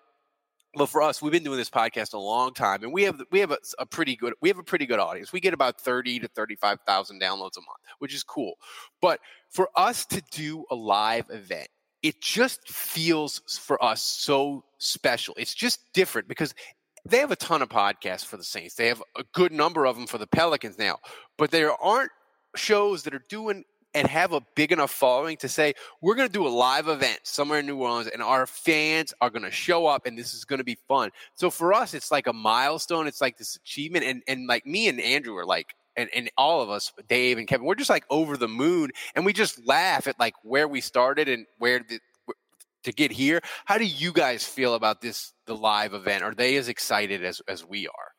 but 0.74 0.86
for 0.86 1.02
us, 1.02 1.20
we've 1.20 1.32
been 1.32 1.44
doing 1.44 1.58
this 1.58 1.70
podcast 1.70 2.14
a 2.14 2.18
long 2.18 2.54
time, 2.54 2.82
and 2.82 2.92
we 2.92 3.02
have 3.02 3.20
we 3.30 3.40
have 3.40 3.50
a, 3.50 3.58
a, 3.78 3.86
pretty 3.86 4.16
good 4.16 4.32
we 4.40 4.48
have 4.48 4.58
a 4.58 4.62
pretty 4.62 4.86
good 4.86 4.98
audience. 4.98 5.32
We 5.32 5.40
get 5.40 5.52
about 5.52 5.80
thirty 5.80 6.18
to 6.18 6.28
thirty 6.28 6.56
five 6.56 6.78
thousand 6.86 7.20
downloads 7.20 7.58
a 7.58 7.60
month, 7.60 7.80
which 7.98 8.14
is 8.14 8.22
cool. 8.22 8.54
But 9.00 9.20
for 9.50 9.68
us 9.76 10.06
to 10.06 10.22
do 10.30 10.64
a 10.70 10.74
live 10.74 11.26
event, 11.30 11.68
it 12.02 12.20
just 12.22 12.68
feels 12.68 13.42
for 13.60 13.82
us 13.84 14.02
so 14.02 14.64
special. 14.78 15.34
It's 15.36 15.54
just 15.54 15.80
different 15.92 16.26
because 16.26 16.54
they 17.04 17.18
have 17.18 17.32
a 17.32 17.36
ton 17.36 17.60
of 17.60 17.68
podcasts 17.68 18.24
for 18.24 18.36
the 18.38 18.44
Saints. 18.44 18.74
They 18.74 18.88
have 18.88 19.02
a 19.16 19.24
good 19.34 19.52
number 19.52 19.86
of 19.86 19.96
them 19.96 20.06
for 20.06 20.18
the 20.18 20.26
Pelicans 20.26 20.78
now, 20.78 20.98
but 21.36 21.50
there 21.50 21.72
aren't 21.82 22.12
shows 22.56 23.02
that 23.02 23.14
are 23.14 23.24
doing 23.28 23.64
and 23.94 24.08
have 24.08 24.32
a 24.32 24.40
big 24.54 24.72
enough 24.72 24.90
following 24.90 25.36
to 25.38 25.48
say 25.48 25.74
we're 26.00 26.14
going 26.14 26.28
to 26.28 26.32
do 26.32 26.46
a 26.46 26.48
live 26.48 26.88
event 26.88 27.20
somewhere 27.22 27.58
in 27.58 27.66
New 27.66 27.76
Orleans 27.76 28.08
and 28.08 28.22
our 28.22 28.46
fans 28.46 29.12
are 29.20 29.30
going 29.30 29.42
to 29.42 29.50
show 29.50 29.86
up 29.86 30.06
and 30.06 30.18
this 30.18 30.34
is 30.34 30.44
going 30.44 30.58
to 30.58 30.64
be 30.64 30.78
fun. 30.88 31.10
So 31.34 31.50
for 31.50 31.72
us 31.74 31.94
it's 31.94 32.10
like 32.10 32.26
a 32.26 32.32
milestone, 32.32 33.06
it's 33.06 33.20
like 33.20 33.38
this 33.38 33.56
achievement 33.56 34.04
and 34.04 34.22
and 34.26 34.46
like 34.46 34.66
me 34.66 34.88
and 34.88 35.00
Andrew 35.00 35.36
are 35.36 35.46
like 35.46 35.74
and, 35.96 36.08
and 36.14 36.30
all 36.38 36.62
of 36.62 36.70
us, 36.70 36.90
Dave 37.08 37.36
and 37.36 37.46
Kevin, 37.46 37.66
we're 37.66 37.74
just 37.74 37.90
like 37.90 38.04
over 38.08 38.36
the 38.36 38.48
moon 38.48 38.90
and 39.14 39.26
we 39.26 39.32
just 39.32 39.66
laugh 39.66 40.06
at 40.06 40.18
like 40.18 40.34
where 40.42 40.66
we 40.66 40.80
started 40.80 41.28
and 41.28 41.46
where 41.58 41.80
the, 41.80 42.00
to 42.84 42.92
get 42.92 43.12
here. 43.12 43.40
How 43.64 43.78
do 43.78 43.84
you 43.84 44.12
guys 44.12 44.44
feel 44.44 44.74
about 44.74 45.00
this 45.00 45.32
the 45.46 45.54
live 45.54 45.94
event? 45.94 46.24
Are 46.24 46.34
they 46.34 46.56
as 46.56 46.68
excited 46.68 47.24
as 47.24 47.40
as 47.46 47.66
we 47.66 47.86
are? 47.86 48.11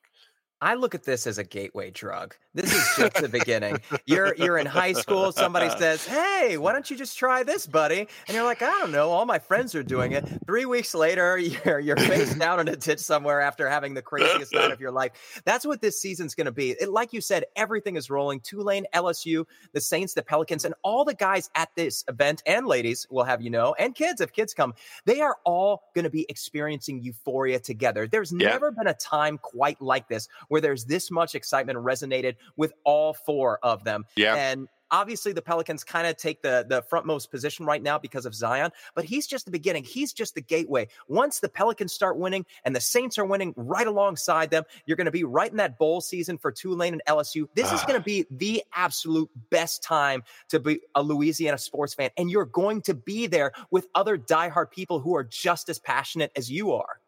I 0.61 0.75
look 0.75 0.95
at 0.95 1.03
this 1.03 1.27
as 1.27 1.37
a 1.37 1.43
gateway 1.43 1.91
drug. 1.91 2.35
This 2.53 2.73
is 2.73 2.87
just 2.97 3.15
the 3.15 3.27
beginning. 3.27 3.79
You're 4.05 4.35
you're 4.37 4.57
in 4.57 4.65
high 4.65 4.93
school. 4.93 5.31
Somebody 5.31 5.69
says, 5.77 6.05
"Hey, 6.05 6.57
why 6.57 6.71
don't 6.71 6.89
you 6.89 6.95
just 6.95 7.17
try 7.17 7.43
this, 7.43 7.67
buddy?" 7.67 8.07
And 8.27 8.35
you're 8.35 8.43
like, 8.43 8.61
"I 8.61 8.69
don't 8.79 8.91
know. 8.91 9.09
All 9.09 9.25
my 9.25 9.39
friends 9.39 9.75
are 9.75 9.83
doing 9.83 10.11
it." 10.13 10.25
Three 10.45 10.65
weeks 10.65 10.93
later, 10.93 11.37
you're 11.65 11.79
you're 11.79 11.97
face 11.97 12.33
down 12.39 12.59
in 12.59 12.67
a 12.67 12.75
ditch 12.75 12.99
somewhere 12.99 13.41
after 13.41 13.67
having 13.67 13.93
the 13.93 14.01
craziest 14.01 14.53
night 14.53 14.71
of 14.71 14.79
your 14.79 14.91
life. 14.91 15.41
That's 15.45 15.65
what 15.65 15.81
this 15.81 15.99
season's 15.99 16.35
going 16.35 16.45
to 16.45 16.51
be. 16.51 16.71
It, 16.71 16.89
like 16.89 17.11
you 17.11 17.21
said, 17.21 17.45
everything 17.55 17.97
is 17.97 18.09
rolling. 18.09 18.39
Tulane, 18.39 18.85
LSU, 18.93 19.45
the 19.73 19.81
Saints, 19.81 20.13
the 20.13 20.23
Pelicans, 20.23 20.63
and 20.63 20.75
all 20.83 21.03
the 21.03 21.15
guys 21.15 21.49
at 21.55 21.69
this 21.75 22.05
event 22.07 22.43
and 22.45 22.67
ladies 22.67 23.07
will 23.09 23.23
have 23.23 23.41
you 23.41 23.49
know, 23.49 23.75
and 23.77 23.95
kids 23.95 24.21
if 24.21 24.31
kids 24.31 24.53
come, 24.53 24.73
they 25.05 25.21
are 25.21 25.37
all 25.43 25.89
going 25.95 26.03
to 26.03 26.11
be 26.11 26.25
experiencing 26.29 27.01
euphoria 27.01 27.59
together. 27.59 28.07
There's 28.07 28.31
yeah. 28.31 28.49
never 28.49 28.71
been 28.71 28.87
a 28.87 28.93
time 28.93 29.39
quite 29.39 29.81
like 29.81 30.07
this 30.07 30.29
where 30.53 30.61
there's 30.61 30.85
this 30.85 31.09
much 31.09 31.33
excitement 31.33 31.79
resonated 31.79 32.35
with 32.57 32.73
all 32.83 33.11
four 33.11 33.57
of 33.63 33.83
them. 33.83 34.05
Yeah. 34.15 34.35
And 34.35 34.67
obviously 34.91 35.33
the 35.33 35.41
Pelicans 35.41 35.83
kind 35.83 36.05
of 36.05 36.15
take 36.15 36.43
the 36.43 36.63
the 36.69 36.83
frontmost 36.83 37.31
position 37.31 37.65
right 37.65 37.81
now 37.81 37.97
because 37.97 38.27
of 38.27 38.35
Zion, 38.35 38.69
but 38.93 39.03
he's 39.03 39.25
just 39.25 39.45
the 39.45 39.51
beginning. 39.51 39.83
He's 39.83 40.13
just 40.13 40.35
the 40.35 40.41
gateway. 40.41 40.89
Once 41.07 41.39
the 41.39 41.49
Pelicans 41.49 41.91
start 41.91 42.19
winning 42.19 42.45
and 42.65 42.75
the 42.75 42.79
Saints 42.79 43.17
are 43.17 43.25
winning 43.25 43.55
right 43.57 43.87
alongside 43.87 44.51
them, 44.51 44.63
you're 44.85 44.95
going 44.95 45.05
to 45.05 45.11
be 45.11 45.23
right 45.23 45.49
in 45.49 45.57
that 45.57 45.79
bowl 45.79 46.01
season 46.01 46.37
for 46.37 46.51
Tulane 46.51 46.93
and 46.93 47.01
LSU. 47.09 47.47
This 47.55 47.71
is 47.71 47.81
going 47.81 47.95
to 47.95 48.01
ah. 48.01 48.03
be 48.03 48.25
the 48.29 48.63
absolute 48.75 49.31
best 49.49 49.81
time 49.81 50.21
to 50.49 50.59
be 50.59 50.81
a 50.93 51.01
Louisiana 51.01 51.57
sports 51.57 51.95
fan, 51.95 52.11
and 52.15 52.29
you're 52.29 52.45
going 52.45 52.83
to 52.83 52.93
be 52.93 53.25
there 53.25 53.53
with 53.71 53.87
other 53.95 54.19
diehard 54.19 54.69
people 54.69 54.99
who 54.99 55.15
are 55.15 55.23
just 55.23 55.67
as 55.67 55.79
passionate 55.79 56.31
as 56.35 56.51
you 56.51 56.73
are. 56.73 56.99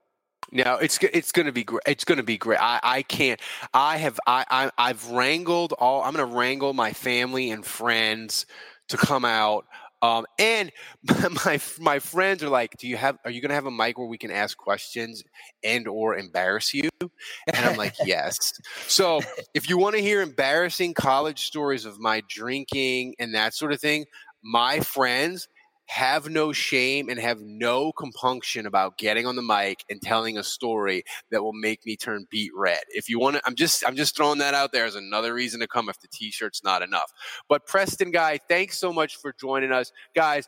No, 0.51 0.75
it's 0.75 0.99
it's 1.01 1.31
going 1.31 1.47
to 1.47 1.51
be 1.51 1.63
great. 1.63 1.81
It's 1.88 2.03
going 2.03 2.17
to 2.17 2.23
be 2.23 2.38
great. 2.38 2.60
I, 2.62 2.79
I 2.84 3.01
can't. 3.01 3.39
I 3.73 3.97
have 3.97 4.19
I, 4.27 4.45
I 4.49 4.71
I've 4.77 5.10
wrangled 5.10 5.73
all. 5.73 6.03
I'm 6.03 6.13
going 6.13 6.27
to 6.27 6.36
wrangle 6.36 6.73
my 6.73 6.93
family 6.93 7.51
and 7.51 7.65
friends 7.65 8.45
to 8.89 8.97
come 8.97 9.25
out. 9.25 9.65
Um, 10.01 10.25
and 10.38 10.71
my 11.45 11.60
my 11.79 11.99
friends 11.99 12.43
are 12.43 12.49
like, 12.49 12.77
"Do 12.77 12.88
you 12.88 12.97
have? 12.97 13.17
Are 13.25 13.31
you 13.31 13.41
going 13.41 13.49
to 13.49 13.55
have 13.55 13.65
a 13.65 13.71
mic 13.71 13.97
where 13.97 14.08
we 14.08 14.17
can 14.17 14.31
ask 14.31 14.58
questions 14.58 15.23
and 15.63 15.88
or 15.88 16.15
embarrass 16.15 16.73
you?" 16.73 16.89
And 17.01 17.65
I'm 17.65 17.75
like, 17.77 17.95
"Yes." 18.05 18.53
So 18.88 19.21
if 19.53 19.69
you 19.69 19.77
want 19.77 19.95
to 19.95 20.01
hear 20.01 20.21
embarrassing 20.21 20.93
college 20.93 21.45
stories 21.45 21.86
of 21.86 21.99
my 21.99 22.21
drinking 22.29 23.15
and 23.19 23.34
that 23.34 23.53
sort 23.55 23.71
of 23.73 23.81
thing, 23.81 24.05
my 24.43 24.79
friends 24.81 25.47
have 25.88 26.30
no 26.30 26.52
shame 26.52 27.10
and 27.10 27.19
have 27.19 27.39
no 27.41 27.91
compunction 27.91 28.65
about 28.65 28.98
getting 28.98 29.26
on 29.26 29.36
the 29.36 29.41
mic 29.41 29.84
and 29.89 30.02
telling 30.02 30.38
a 30.38 30.43
story 30.43 31.04
that 31.32 31.43
will 31.43 31.54
make 31.54 31.86
me 31.86 31.95
turn 31.95 32.26
beet 32.30 32.52
red. 32.56 32.82
If 32.89 33.10
you 33.10 33.19
want 33.19 33.36
to, 33.38 33.41
I'm 33.45 33.56
just 33.56 33.84
I'm 33.88 33.95
just 33.95 34.15
throwing 34.15 34.39
that 34.39 34.54
out 34.54 34.71
there 34.71 34.86
as 34.86 34.95
another 34.95 35.34
reason 35.34 35.60
to 35.60 35.67
come 35.67 35.89
if 35.89 36.00
the 36.00 36.08
t-shirt's 36.08 36.63
not 36.63 36.82
enough. 36.82 37.12
But 37.48 37.65
Preston 37.65 38.12
guy, 38.12 38.39
thanks 38.50 38.78
so 38.78 38.91
much 38.91 39.17
for 39.17 39.34
joining 39.39 39.71
us. 39.71 39.91
Guys, 40.15 40.48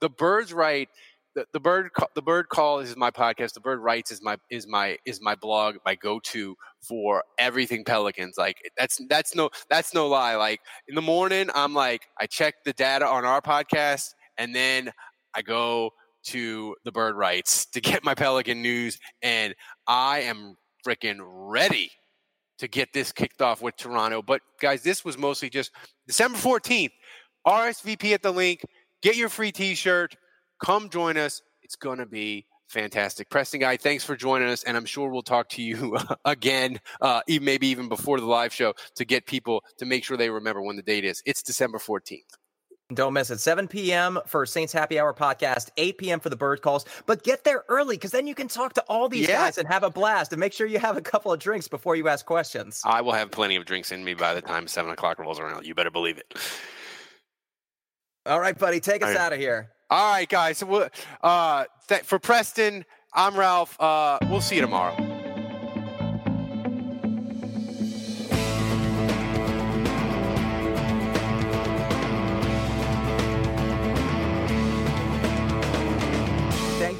the 0.00 0.08
Bird 0.08 0.50
Writes 0.52 0.90
the, 1.34 1.46
the 1.52 1.60
bird 1.60 1.90
the 2.14 2.22
bird 2.22 2.48
call 2.48 2.80
is 2.80 2.96
my 2.96 3.10
podcast 3.10 3.52
the 3.52 3.60
Bird 3.60 3.78
Writes 3.78 4.10
is 4.10 4.20
my 4.22 4.36
is 4.50 4.66
my 4.66 4.96
is 5.04 5.20
my 5.20 5.36
blog 5.36 5.76
my 5.84 5.94
go-to 5.94 6.56
for 6.80 7.22
everything 7.38 7.84
pelicans 7.84 8.36
like 8.36 8.56
that's 8.76 9.00
that's 9.08 9.36
no 9.36 9.48
that's 9.70 9.94
no 9.94 10.08
lie 10.08 10.34
like 10.34 10.60
in 10.88 10.96
the 10.96 11.02
morning 11.02 11.48
i'm 11.54 11.74
like 11.74 12.02
i 12.18 12.26
check 12.26 12.54
the 12.64 12.72
data 12.72 13.06
on 13.06 13.24
our 13.24 13.40
podcast 13.40 14.14
and 14.38 14.54
then 14.54 14.90
I 15.34 15.42
go 15.42 15.90
to 16.26 16.76
the 16.84 16.92
Bird 16.92 17.16
Writes 17.16 17.66
to 17.72 17.80
get 17.80 18.04
my 18.04 18.14
pelican 18.14 18.62
news, 18.62 18.98
and 19.22 19.54
I 19.86 20.20
am 20.20 20.56
freaking 20.86 21.18
ready 21.20 21.90
to 22.58 22.68
get 22.68 22.92
this 22.92 23.12
kicked 23.12 23.42
off 23.42 23.62
with 23.62 23.76
Toronto. 23.76 24.22
But 24.22 24.40
guys, 24.60 24.82
this 24.82 25.04
was 25.04 25.16
mostly 25.18 25.50
just 25.50 25.70
December 26.06 26.38
14th. 26.38 26.90
RSVP 27.46 28.14
at 28.14 28.22
the 28.22 28.32
link. 28.32 28.62
Get 29.00 29.16
your 29.16 29.28
free 29.28 29.52
T-shirt. 29.52 30.16
Come 30.62 30.88
join 30.90 31.16
us. 31.16 31.40
It's 31.62 31.76
gonna 31.76 32.06
be 32.06 32.46
fantastic. 32.68 33.30
Preston 33.30 33.60
guy, 33.60 33.76
thanks 33.76 34.04
for 34.04 34.16
joining 34.16 34.48
us, 34.48 34.64
and 34.64 34.76
I'm 34.76 34.84
sure 34.84 35.10
we'll 35.10 35.22
talk 35.22 35.48
to 35.50 35.62
you 35.62 35.96
again, 36.24 36.80
uh, 37.00 37.20
maybe 37.28 37.68
even 37.68 37.88
before 37.88 38.20
the 38.20 38.26
live 38.26 38.52
show 38.52 38.74
to 38.96 39.04
get 39.04 39.26
people 39.26 39.62
to 39.78 39.86
make 39.86 40.04
sure 40.04 40.16
they 40.16 40.30
remember 40.30 40.62
when 40.62 40.76
the 40.76 40.82
date 40.82 41.04
is. 41.04 41.22
It's 41.24 41.42
December 41.42 41.78
14th. 41.78 42.22
Don't 42.94 43.12
miss 43.12 43.30
it. 43.30 43.38
7 43.38 43.68
p.m. 43.68 44.18
for 44.26 44.46
Saints 44.46 44.72
Happy 44.72 44.98
Hour 44.98 45.12
podcast, 45.12 45.68
8 45.76 45.98
p.m. 45.98 46.20
for 46.20 46.30
the 46.30 46.36
bird 46.36 46.62
calls. 46.62 46.86
But 47.04 47.22
get 47.22 47.44
there 47.44 47.64
early 47.68 47.96
because 47.96 48.12
then 48.12 48.26
you 48.26 48.34
can 48.34 48.48
talk 48.48 48.72
to 48.74 48.84
all 48.88 49.10
these 49.10 49.28
yeah. 49.28 49.36
guys 49.36 49.58
and 49.58 49.68
have 49.68 49.82
a 49.82 49.90
blast 49.90 50.32
and 50.32 50.40
make 50.40 50.54
sure 50.54 50.66
you 50.66 50.78
have 50.78 50.96
a 50.96 51.02
couple 51.02 51.30
of 51.30 51.38
drinks 51.38 51.68
before 51.68 51.96
you 51.96 52.08
ask 52.08 52.24
questions. 52.24 52.80
I 52.84 53.02
will 53.02 53.12
have 53.12 53.30
plenty 53.30 53.56
of 53.56 53.66
drinks 53.66 53.92
in 53.92 54.04
me 54.04 54.14
by 54.14 54.32
the 54.32 54.40
time 54.40 54.66
7 54.66 54.90
o'clock 54.90 55.18
rolls 55.18 55.38
around. 55.38 55.66
You 55.66 55.74
better 55.74 55.90
believe 55.90 56.16
it. 56.16 56.34
All 58.24 58.40
right, 58.40 58.58
buddy. 58.58 58.80
Take 58.80 59.02
us 59.02 59.08
right. 59.08 59.16
out 59.18 59.32
of 59.34 59.38
here. 59.38 59.70
All 59.90 60.12
right, 60.12 60.28
guys. 60.28 60.58
So, 60.58 60.88
uh, 61.22 61.64
th- 61.88 62.02
for 62.02 62.18
Preston, 62.18 62.86
I'm 63.12 63.36
Ralph. 63.36 63.78
Uh, 63.80 64.18
we'll 64.30 64.40
see 64.40 64.56
you 64.56 64.62
tomorrow. 64.62 65.07